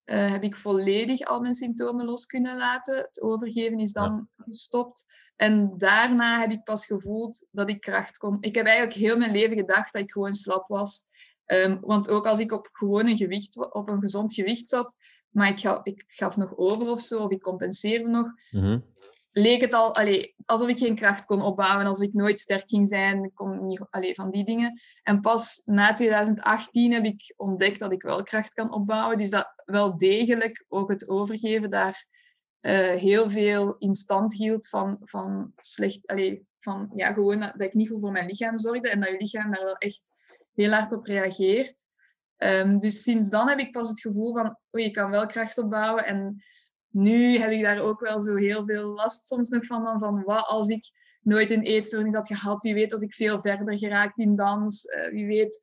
[0.05, 2.97] Eh, heb ik volledig al mijn symptomen los kunnen laten.
[2.97, 5.05] Het overgeven is dan gestopt.
[5.37, 8.37] En daarna heb ik pas gevoeld dat ik kracht kon.
[8.41, 11.09] Ik heb eigenlijk heel mijn leven gedacht dat ik gewoon slap was.
[11.45, 14.97] Ehm, want ook als ik op gewoon een gewicht, op een gezond gewicht zat,
[15.31, 18.79] maar ik, ga, ik gaf nog over of zo, of ik compenseerde nog, Mhm.
[19.37, 19.95] Leek het al
[20.45, 24.15] alsof ik geen kracht kon opbouwen, alsof ik nooit sterk ging zijn, kon niet, allee,
[24.15, 24.81] van die dingen.
[25.03, 29.17] En pas na 2018 heb ik ontdekt dat ik wel kracht kan opbouwen.
[29.17, 32.07] Dus dat wel degelijk ook het overgeven daar
[32.61, 36.01] eh, heel veel in stand hield van, van slecht,
[36.59, 39.53] van ja, gewoon dat, ik niet goed voor mijn lichaam zorgde en dat je lichaam
[39.53, 40.11] daar wel echt
[40.55, 41.87] heel hard op reageert.
[42.37, 45.59] Ehm, dus sinds dan heb ik pas het gevoel van, oei, ik kan wel kracht
[45.59, 46.45] opbouwen en
[46.95, 49.85] nu heb ik daar ook wel zo heel veel last soms nog van.
[49.85, 50.91] dan Van wat als ik
[51.21, 52.63] nooit een eetstoornis had gehad?
[52.63, 54.85] Wie weet als ik veel verder geraakt in dans?
[54.85, 55.61] Eh, wie weet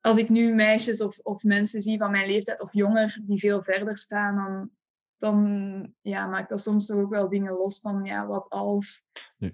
[0.00, 3.62] als ik nu meisjes of, of mensen zie van mijn leeftijd of jonger die veel
[3.62, 4.70] verder staan, dan,
[5.18, 9.02] dan ja, maakt dat soms ook wel dingen los van ja, wat als.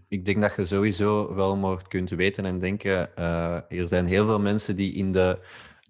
[0.09, 3.17] Ik denk dat je sowieso wel maar kunt weten en denken.
[3.17, 5.39] eh, er zijn heel veel mensen die in de,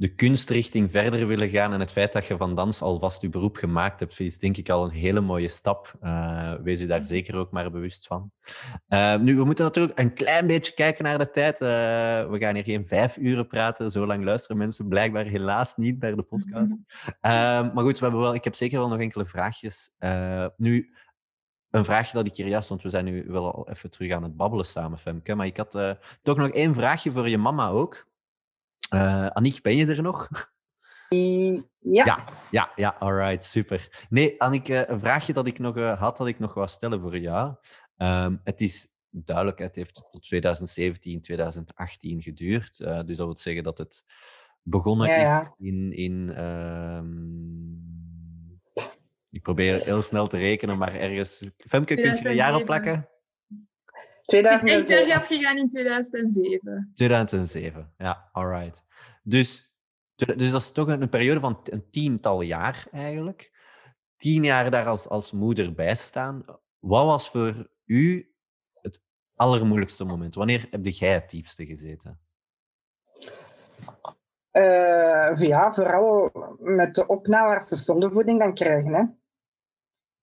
[0.01, 1.73] de kunstrichting verder willen gaan.
[1.73, 4.69] En het feit dat je van dans alvast je beroep gemaakt hebt, is denk ik
[4.69, 5.95] al een hele mooie stap.
[6.01, 8.31] Eh, wees je daar zeker ook maar bewust van.
[8.89, 11.61] Eh, nu, we moeten natuurlijk een klein beetje kijken naar de tijd.
[11.61, 11.69] Eh,
[12.31, 13.91] we gaan hier geen vijf uren praten.
[13.91, 16.77] Zo lang luisteren mensen blijkbaar helaas niet naar de podcast.
[17.75, 19.91] Maar goed, we hebben wel, ik heb zeker wel nog enkele vraagjes.
[20.57, 20.95] Nu,
[21.71, 24.23] een vraagje dat ik hier juist, want we zijn nu wel al even terug aan
[24.23, 25.35] het babbelen samen, Femke.
[25.35, 25.79] Maar ik had
[26.23, 28.09] toch nog één vraagje voor je mama ook.
[28.91, 30.29] Eh Aniek, ben je er nog?
[31.83, 34.07] Ja, Ja, ja, ja, alright, super.
[34.09, 37.19] Nee, Annick, een vraagje dat ik nog eh, had, dat ik nog wou stellen voor
[37.19, 37.55] jou.
[37.97, 42.81] Ehm, het is duidelijk, het heeft tot 2017, 2018 geduurd.
[42.81, 44.05] Eh, dus dat wil zeggen dat het
[44.63, 45.41] begonnen Ja, ja.
[45.41, 45.93] is in...
[45.93, 47.39] in ehm,
[49.31, 51.45] ik probeer heel snel te rekenen, maar ergens...
[51.57, 52.65] Femke, kun je een jaar op 2007.
[52.65, 53.09] plakken?
[54.31, 55.07] Het is echt 2007.
[55.07, 56.91] bergaf gegaan in 2007.
[56.95, 58.85] 2007, ja, alright.
[59.23, 59.75] Dus,
[60.15, 63.59] dus dat is toch een, een periode van een tiental jaar eigenlijk.
[64.17, 66.45] Tien jaar daar als, als moeder bij staan.
[66.79, 68.35] Wat was voor u
[68.75, 69.03] het
[69.35, 70.35] allermoeilijkste moment?
[70.35, 72.21] Wanneer heb jij het diepste gezeten?
[74.51, 78.95] Eh, ja, vooral met de opname als ze zondevoeding dan krijgen.
[78.95, 79.05] Hè.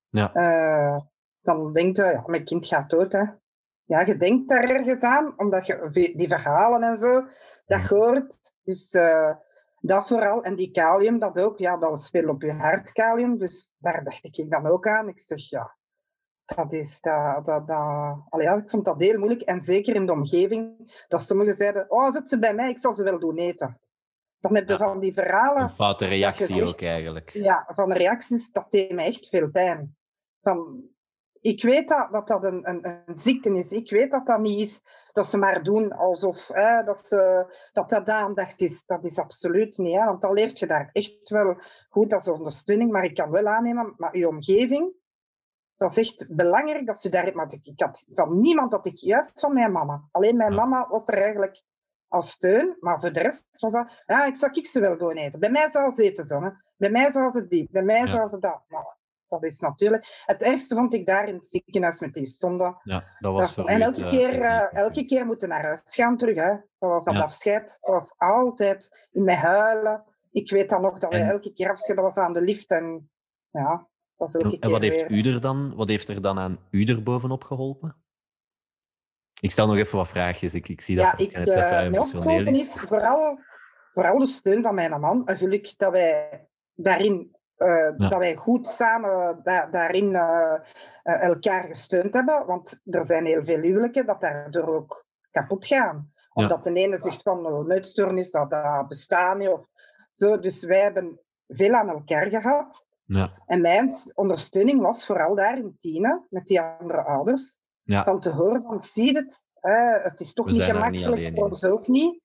[0.09, 0.33] Ja.
[0.33, 0.99] Eh,
[1.41, 3.11] dan denkt je, ja, mijn kind gaat dood.
[3.11, 3.23] Hè.
[3.87, 7.27] Ja, je denkt daar ergens aan, omdat je die verhalen en zo,
[7.65, 8.55] dat hoort.
[8.63, 9.35] Dus eh,
[9.79, 10.43] Dat vooral.
[10.43, 11.57] En die kalium, dat ook.
[11.57, 13.37] Ja, dat veel op je hart, kalium.
[13.37, 15.07] Dus daar dacht ik dan ook aan.
[15.07, 15.75] Ik zeg, ja,
[16.45, 18.17] dat is dat, dat, dat...
[18.29, 19.41] Allee, ja, ik vond dat heel moeilijk.
[19.41, 20.75] En zeker in de omgeving,
[21.07, 23.79] dat sommigen zeiden, oh, zet ze bij mij, ik zal ze wel doen eten.
[24.39, 24.77] Dan heb je Ja.
[24.79, 25.61] van die verhalen...
[25.61, 27.29] Een foute reactie ook eigenlijk.
[27.29, 29.95] Ja, van de reacties, dat deed me echt veel pijn.
[30.41, 30.83] Van,
[31.41, 33.71] ik weet dat dat, dat een, een, een ziekte is.
[33.71, 34.81] Ik weet dat dat niet is
[35.17, 38.85] dat ze maar doen alsof hè, dat, ze, dat dat de aandacht is.
[38.85, 39.95] Dat is absoluut niet.
[39.95, 42.91] Hè, want dan leert je daar echt wel goed als ondersteuning.
[42.91, 44.93] Maar ik kan wel aannemen, maar je omgeving,
[45.77, 47.35] dat is echt belangrijk dat ze daar...
[47.35, 50.07] Maar ik, had van niemand dat ik juist van mijn mama.
[50.11, 51.63] Alleen mijn mama was er eigenlijk
[52.07, 54.03] als steun, maar voor de rest was dat...
[54.05, 55.39] Ja, ik zou ik ze wel gewoon eten.
[55.39, 56.41] Bij mij zou ze eten zo.
[56.41, 56.49] Hè.
[56.77, 58.63] Bij mij zou ze die, bij mij zou ze dat.
[58.67, 58.96] Maar
[59.27, 60.23] dat is natuurlijk...
[60.25, 62.77] Het ergste vond ik daar in het ziekenhuis met die stonden.
[62.83, 65.63] Ja, dat was Dat- en elke het, keer, eh, eh, het elke keer moeten naar
[65.63, 66.35] huis gaan terug.
[66.35, 66.49] Hè.
[66.79, 67.21] Dat was dat Ja.
[67.21, 67.77] afscheid.
[67.81, 70.03] Dat was altijd in mijn huilen.
[70.31, 72.69] Ik weet dan nog dat we En- elke keer afscheid dat was aan de lift.
[72.69, 73.09] En
[73.51, 75.25] ja, dat was elke En keer wat heeft weer.
[75.25, 77.95] u er dan, wat heeft er dan aan u er bovenop geholpen?
[79.39, 80.53] Ik stel nog even wat vraagjes.
[80.53, 82.69] Ik, ik zie dat Ja, het ik net even eh emotioneel is.
[82.73, 83.39] vooral,
[83.93, 85.27] vooral de steun van mijn man.
[85.27, 87.91] En geluk dat wij daarin, Ja.
[87.91, 90.53] dat wij goed samen da- daarin eh,
[91.03, 92.45] eh, elkaar gesteund hebben.
[92.45, 96.11] Want er zijn heel veel huwelijken dat daardoor ook kapot gaan.
[96.15, 96.43] Ja.
[96.43, 99.47] Omdat de ene zegt van oh, uitstoornis, dat, dat bestaat niet.
[99.49, 99.65] Of
[100.11, 100.39] zo.
[100.39, 102.85] Dus wij hebben veel aan elkaar gehad.
[103.05, 107.57] Ja, En mijn ondersteuning was vooral daar in Tiene, met die andere ouders.
[107.83, 108.03] ja.
[108.03, 111.47] Van te horen van, zie je het, hè, het is toch We niet gemakkelijk voor
[111.47, 112.21] ons ook niet.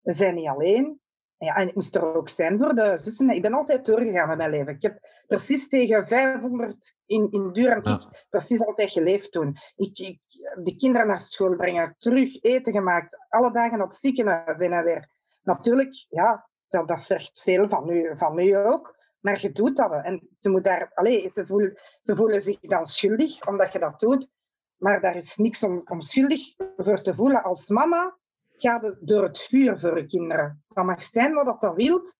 [0.00, 1.00] We zijn niet alleen.
[1.44, 3.30] Ja, en ik moest er ook zijn voor de zussen.
[3.30, 4.74] Ik ben altijd doorgegaan met mijn leven.
[4.74, 7.76] Ik heb precies tegen 500 in, in Ja.
[7.76, 9.56] ik precies altijd geleefd toen.
[9.76, 10.20] Ik, ik,
[10.62, 14.84] de kinderen naar school brengen, terug eten gemaakt, alle dagen naar het ziekenhuis zijn en
[14.84, 15.08] weer.
[15.42, 18.96] Natuurlijk, ja, dat, dat vergt veel van u, van u ook.
[19.20, 19.92] Maar je doet dat.
[20.04, 24.00] En ze, moet daar, allez, ze, voelen, ze voelen zich dan schuldig omdat je dat
[24.00, 24.28] doet.
[24.76, 27.42] Maar daar is niks om, om schuldig voor te voelen.
[27.42, 28.18] Als mama
[28.60, 30.64] ga je door het vuur voor je kinderen.
[30.68, 32.16] Dat mag zijn wat dat, dat wilt.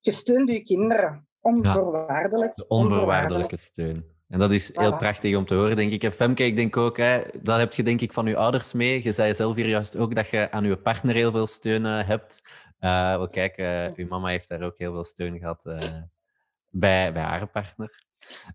[0.00, 1.28] Je steunt je kinderen.
[1.40, 2.56] Onvoorwaardelijk.
[2.56, 4.12] De onvoorwaardelijke steun.
[4.28, 4.98] En dat is heel Voilà.
[4.98, 6.02] prachtig om te horen, denk ik.
[6.02, 9.02] En Femke, ik denk ook, hè, dat heb je denk ik van je ouders mee.
[9.02, 12.06] Je zei zelf hier juist ook dat je aan je partner heel veel steun eh,
[12.06, 12.42] hebt.
[12.78, 16.02] Eh wel, kijk, eh, uw mama heeft daar ook heel veel steun gehad eh,
[16.68, 18.06] bij, bij haar partner.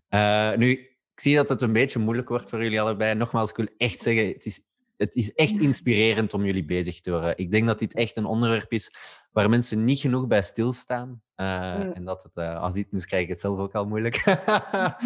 [0.08, 3.14] Eh, nu, ik zie dat het een beetje moeilijk wordt voor jullie allebei.
[3.14, 4.62] Nogmaals, ik wil echt zeggen, het is,
[5.00, 7.38] het is echt inspirerend om jullie bezig te horen.
[7.38, 8.94] Ik denk dat dit echt een onderwerp is
[9.32, 11.22] waar mensen niet genoeg bij stilstaan.
[11.34, 11.96] Eh.
[11.96, 14.24] En dat het, eh, als dit nu krijg ik het zelf ook al moeilijk.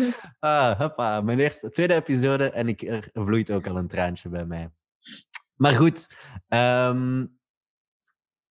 [0.39, 4.47] ah, hoppa, mijn eerste, tweede episode en ik, er vloeit ook al een traantje bij
[4.47, 4.71] mij.
[5.55, 6.17] Maar goed,
[6.49, 7.27] ehm,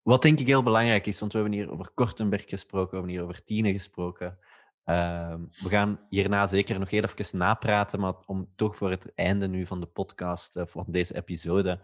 [0.03, 3.13] wat denk ik heel belangrijk is, want we hebben hier over Kortenberg gesproken, we hebben
[3.15, 4.39] hier over Tine gesproken.
[4.85, 9.67] Ehm, we gaan hierna zeker nog even napraten, maar om toch voor het einde nu
[9.67, 11.81] van de podcast, eh, van deze episode,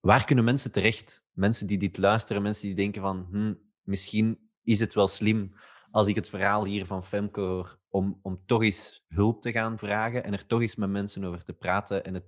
[0.00, 1.24] waar kunnen mensen terecht?
[1.32, 5.54] Mensen die dit luisteren, mensen die denken van, hm, misschien is het wel slim
[5.90, 9.78] als ik het verhaal hier van Femke hoor, om, om toch eens hulp te gaan
[9.78, 12.24] vragen en er toch eens met mensen over te praten en het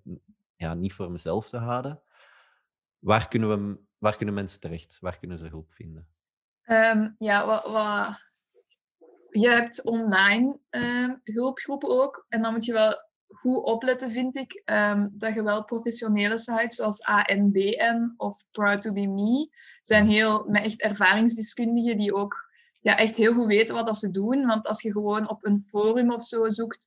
[0.57, 2.03] ja, niet voor mezelf te houden.
[2.98, 4.98] Waar kunnen, we, waar kunnen mensen terecht?
[5.00, 6.09] Waar kunnen ze hulp vinden?
[6.62, 8.20] Ehm, ja, wat, wat,
[9.33, 12.26] je hebt online ehm, hulpgroepen ook.
[12.28, 16.76] En dan moet je wel goed opletten, vind ik, ehm, dat je wel professionele sites
[16.76, 22.97] zoals ANBN of Proud to be Me zijn heel met echt ervaringsdeskundigen die ook ja,
[22.97, 24.47] echt heel goed weten wat dat ze doen.
[24.47, 26.87] Want als je gewoon op een forum of zo zoekt,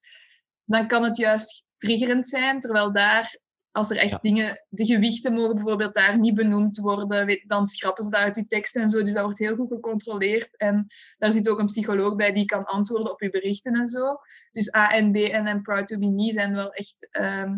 [0.66, 2.60] dan kan het juist triggerend zijn.
[2.60, 3.38] Terwijl daar,
[3.76, 4.20] als er echt Ja.
[4.22, 8.36] dingen, de gewichten mogen bijvoorbeeld daar niet benoemd worden, weet- dan schrappen ze dat uit
[8.36, 9.02] je teksten en zo.
[9.02, 10.58] Dus dat wordt heel goed gecontroleerd.
[10.58, 14.18] En daar zit ook een psycholoog bij die kan antwoorden op je berichten en zo.
[14.52, 17.54] Dus ANBN en Proud to be Me zijn wel echt ehm,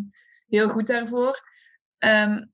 [0.47, 1.41] heel goed daarvoor.
[1.97, 2.45] Ehm,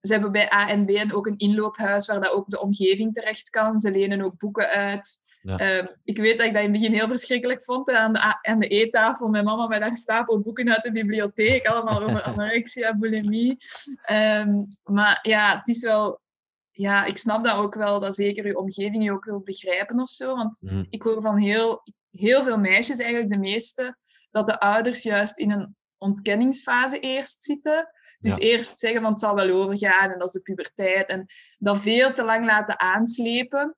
[0.00, 3.78] ze hebben bij ANBN ook een inloophuis waar dat ook de omgeving terecht kan.
[3.78, 5.26] Ze lenen ook boeken uit.
[5.48, 5.56] Ja.
[5.56, 7.90] Ehm, ik weet dat ik dat in het begin heel verschrikkelijk vond.
[7.90, 11.66] Aan de, aan de eettafel, mijn mama met haar stapel boeken uit de bibliotheek.
[11.66, 13.56] Allemaal over anorexia, bulimie.
[14.02, 16.20] Ehm, maar ja, het is wel...
[16.70, 20.08] Ja, ik snap dat ook wel, dat zeker je omgeving je ook wil begrijpen of
[20.08, 20.36] zo.
[20.36, 20.84] Want Mhm.
[20.88, 23.96] ik hoor van heel, heel veel meisjes, eigenlijk de meeste,
[24.30, 27.92] dat de ouders juist in een ontkenningsfase eerst zitten.
[28.20, 28.40] Dus Ja.
[28.42, 31.08] eerst zeggen van het zal wel overgaan en dat is de puberteit.
[31.08, 31.26] En
[31.58, 33.76] dat veel te lang laten aanslepen.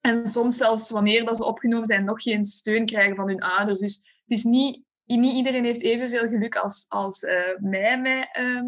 [0.00, 3.78] En soms zelfs wanneer dat ze opgenomen zijn, nog geen steun krijgen van hun ouders.
[3.78, 8.66] Dus het is niet, niet iedereen heeft evenveel geluk als, als eh, mij met ehm,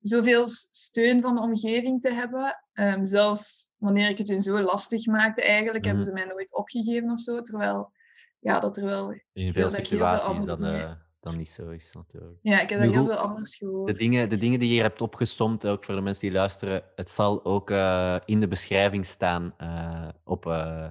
[0.00, 2.64] zoveel steun van de omgeving te hebben.
[2.72, 6.12] Ehm, zelfs wanneer ik het hun zo lastig maakte eigenlijk, hebben Mhm.
[6.12, 7.40] ze mij nooit opgegeven of zo.
[7.40, 7.92] Terwijl,
[8.38, 9.20] ja, dat er wel...
[9.32, 10.92] In veel situaties dan, eh,
[11.24, 12.38] dan niet zo is, natuurlijk.
[12.42, 13.92] Ja, ik heb daar heel veel anders gehoord.
[13.92, 16.84] De dingen, de dingen die je hier hebt opgesomd, ook voor de mensen die luisteren,
[16.94, 20.86] het zal ook eh, in de beschrijving staan eh, op eh,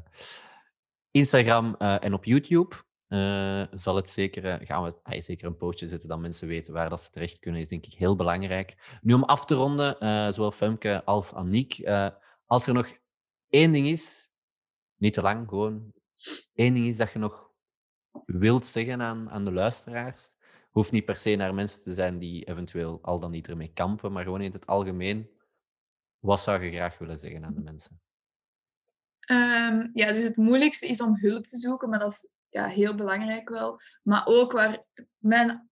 [1.11, 2.75] Instagram eh, en op YouTube.
[3.07, 6.89] Eh, zal het zeker, gaan we ah, zeker een postje zetten dat mensen weten waar
[6.89, 8.97] dat ze terecht kunnen, is denk ik heel belangrijk.
[9.01, 12.09] Nu om af te ronden, eh, zowel Femke als Aniek, eh,
[12.45, 12.97] als er nog
[13.49, 14.29] één ding is,
[14.97, 15.93] niet te lang, gewoon
[16.53, 17.51] één ding is dat je nog
[18.25, 20.33] wilt zeggen aan, aan de luisteraars,
[20.69, 24.11] hoeft niet per se naar mensen te zijn die eventueel al dan niet ermee kampen,
[24.11, 25.29] maar gewoon in het algemeen.
[26.19, 28.01] Wat zou je graag willen zeggen aan de mensen?
[29.19, 32.95] Ehm, ja, dus het moeilijkste is om hulp te zoeken, maar dat is ja, heel
[32.95, 33.79] belangrijk wel.
[34.03, 34.85] Maar ook waar,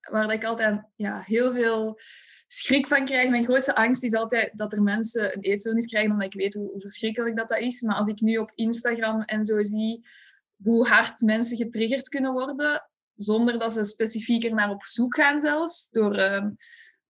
[0.02, 2.00] waar ik altijd ja, heel veel
[2.48, 3.30] schrik van krijg.
[3.30, 6.72] Mijn grootste angst is altijd dat er mensen een eetstoornis krijgen, omdat ik weet hoe,
[6.72, 7.82] hoe verschrikkelijk dat, dat is.
[7.82, 10.08] Maar als ik nu op Instagram en zo zie
[10.64, 15.39] hoe hard mensen getriggerd kunnen worden, zonder dat ze specifiek er naar op zoek gaan
[15.39, 16.16] zelfs, door...
[16.16, 16.49] ehm,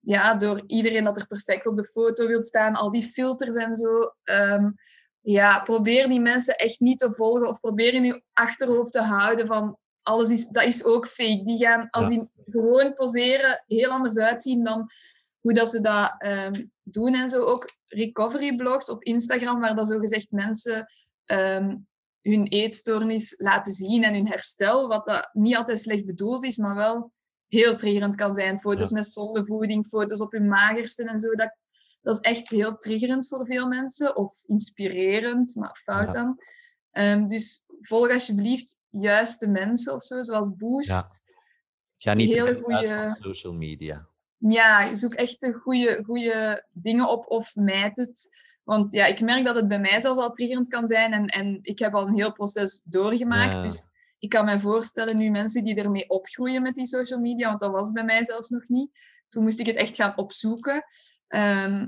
[0.02, 3.76] ja, door iedereen dat er perfect op de foto wil staan, al die filters en
[3.76, 4.14] zo.
[4.24, 4.72] Ehm,
[5.20, 9.48] ja, probeer die mensen echt niet te volgen of probeer in je achterhoofd te houden
[9.48, 11.44] van alles is, dat is ook fake.
[11.44, 14.90] Die gaan, als die gewoon poseren, heel anders uitzien dan
[15.40, 17.44] hoe dat ze dat ehm, doen en zo.
[17.44, 20.88] Ook recovery blogs op Instagram, waar dat zogezegd mensen
[22.22, 26.76] hun eetstoornis laten zien en hun herstel, wat dat niet altijd slecht bedoeld is, maar
[26.76, 27.12] wel
[27.48, 28.60] heel triggerend kan zijn.
[28.60, 28.96] Foto's Ja.
[28.96, 31.36] met zondevoeding, foto's op hun magerste en zo.
[31.36, 31.56] Dat,
[32.02, 34.16] dat is echt heel triggerend voor veel mensen.
[34.16, 36.12] Of inspirerend, maar fout Ja.
[36.12, 36.38] dan.
[36.92, 40.90] Ehm, dus volg alsjeblieft juist de mensen of zo, zoals Boost.
[40.90, 41.04] Ja.
[41.98, 44.08] Ga niet te uit goeie- van social media.
[44.38, 48.30] Ja, zoek echt de goede, goede dingen op of mijt het.
[48.72, 51.14] Want ja, ik merk dat het bij mij zelfs al triggerend kan zijn.
[51.14, 53.54] En, en ik heb al een heel proces doorgemaakt.
[53.54, 53.60] Ja.
[53.60, 53.82] Dus
[54.20, 57.72] ik kan me voorstellen nu mensen die ermee opgroeien met die social media, want dat
[57.72, 58.92] was bij mij zelfs nog niet.
[59.28, 60.86] Toen moest ik het echt gaan opzoeken.
[61.28, 61.88] Ehm,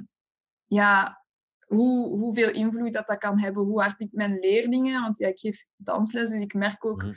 [0.65, 1.23] ja,
[1.65, 5.39] hoe, hoeveel invloed dat, dat kan hebben, hoe hard ik mijn leerlingen, want ja, ik
[5.39, 7.13] geef dansles, dus ik merk ook Mhm.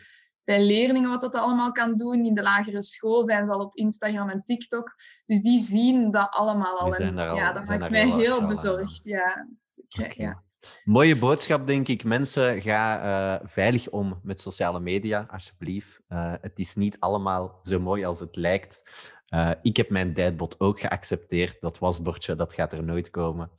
[0.47, 2.25] Bij leerlingen wat dat allemaal kan doen.
[2.25, 4.95] In de lagere school zijn ze al op Instagram en TikTok.
[5.25, 6.95] Dus die zien dat allemaal al.
[6.95, 9.05] En al- ja, dat maakt mij heel bezorgd.
[9.05, 9.47] Ja.
[9.89, 10.45] Krijg- ja.
[10.85, 12.05] Mooie boodschap, denk ik.
[12.05, 13.01] Mensen, ga
[13.41, 16.01] eh, veilig om met sociale media, alsjeblieft.
[16.09, 18.91] Eh, het is niet allemaal zo mooi als het lijkt.
[19.27, 21.57] Eh, ik heb mijn tijdbot ook geaccepteerd.
[21.61, 23.51] Dat wasbordje, dat gaat er nooit komen.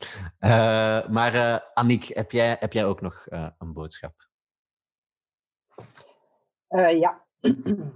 [1.10, 3.26] Maar Annick, heb jij, heb jij ook nog
[3.58, 4.27] een boodschap?
[6.68, 7.22] Eh, ja.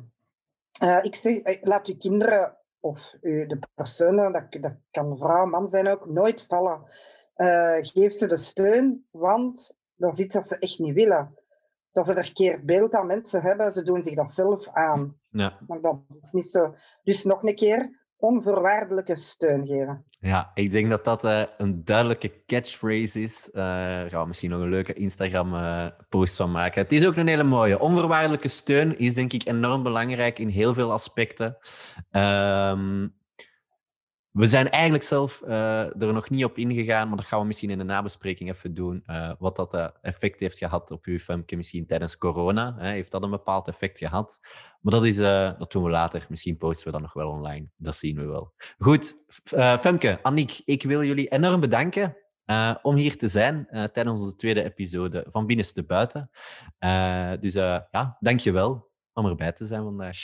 [0.80, 5.70] Eh, ik zeg, eh, laat uw kinderen of de personen, dat, dat kan vrouw, man
[5.70, 6.82] zijn ook, nooit vallen.
[7.82, 11.40] Geef ze de steun, want dat is iets dat ze echt niet willen.
[11.92, 15.18] Dat ze een verkeerd beeld aan mensen hebben, ze doen zich dat zelf aan.
[15.30, 16.76] Ja, Maar dat is niet zo.
[17.04, 20.04] Dus nog een keer, onvoorwaardelijke steun geven.
[20.20, 23.50] ja ik denk dat dat eh, een duidelijke catchphrase is.
[23.54, 26.82] Daar gaan we misschien nog een leuke Instagram-post van maken.
[26.82, 27.80] Het is ook een hele mooie.
[27.80, 31.58] Onvoorwaardelijke steun is denk ik enorm belangrijk in heel veel aspecten.
[32.12, 33.08] Ehm,
[34.32, 37.70] we zijn eigenlijk zelf eh, er nog niet op ingegaan, maar dat gaan we misschien
[37.70, 39.04] in de nabespreking even doen.
[39.06, 42.76] eh, wat dat eh, effect heeft gehad op uw Femke misschien tijdens corona.
[42.78, 44.40] Hè, heeft dat een bepaald effect gehad?
[44.82, 46.26] Maar dat, is, dat doen we later.
[46.30, 47.68] Misschien posten we dat nog wel online.
[47.76, 48.54] Dat zien we wel.
[48.78, 49.14] Goed,
[49.80, 52.18] Femke, Annick, ik wil jullie enorm bedanken
[52.82, 56.30] om hier te zijn tijdens onze tweede episode van Binnenste Buiten.
[57.40, 60.16] Dus ja, dankjewel om erbij te zijn vandaag.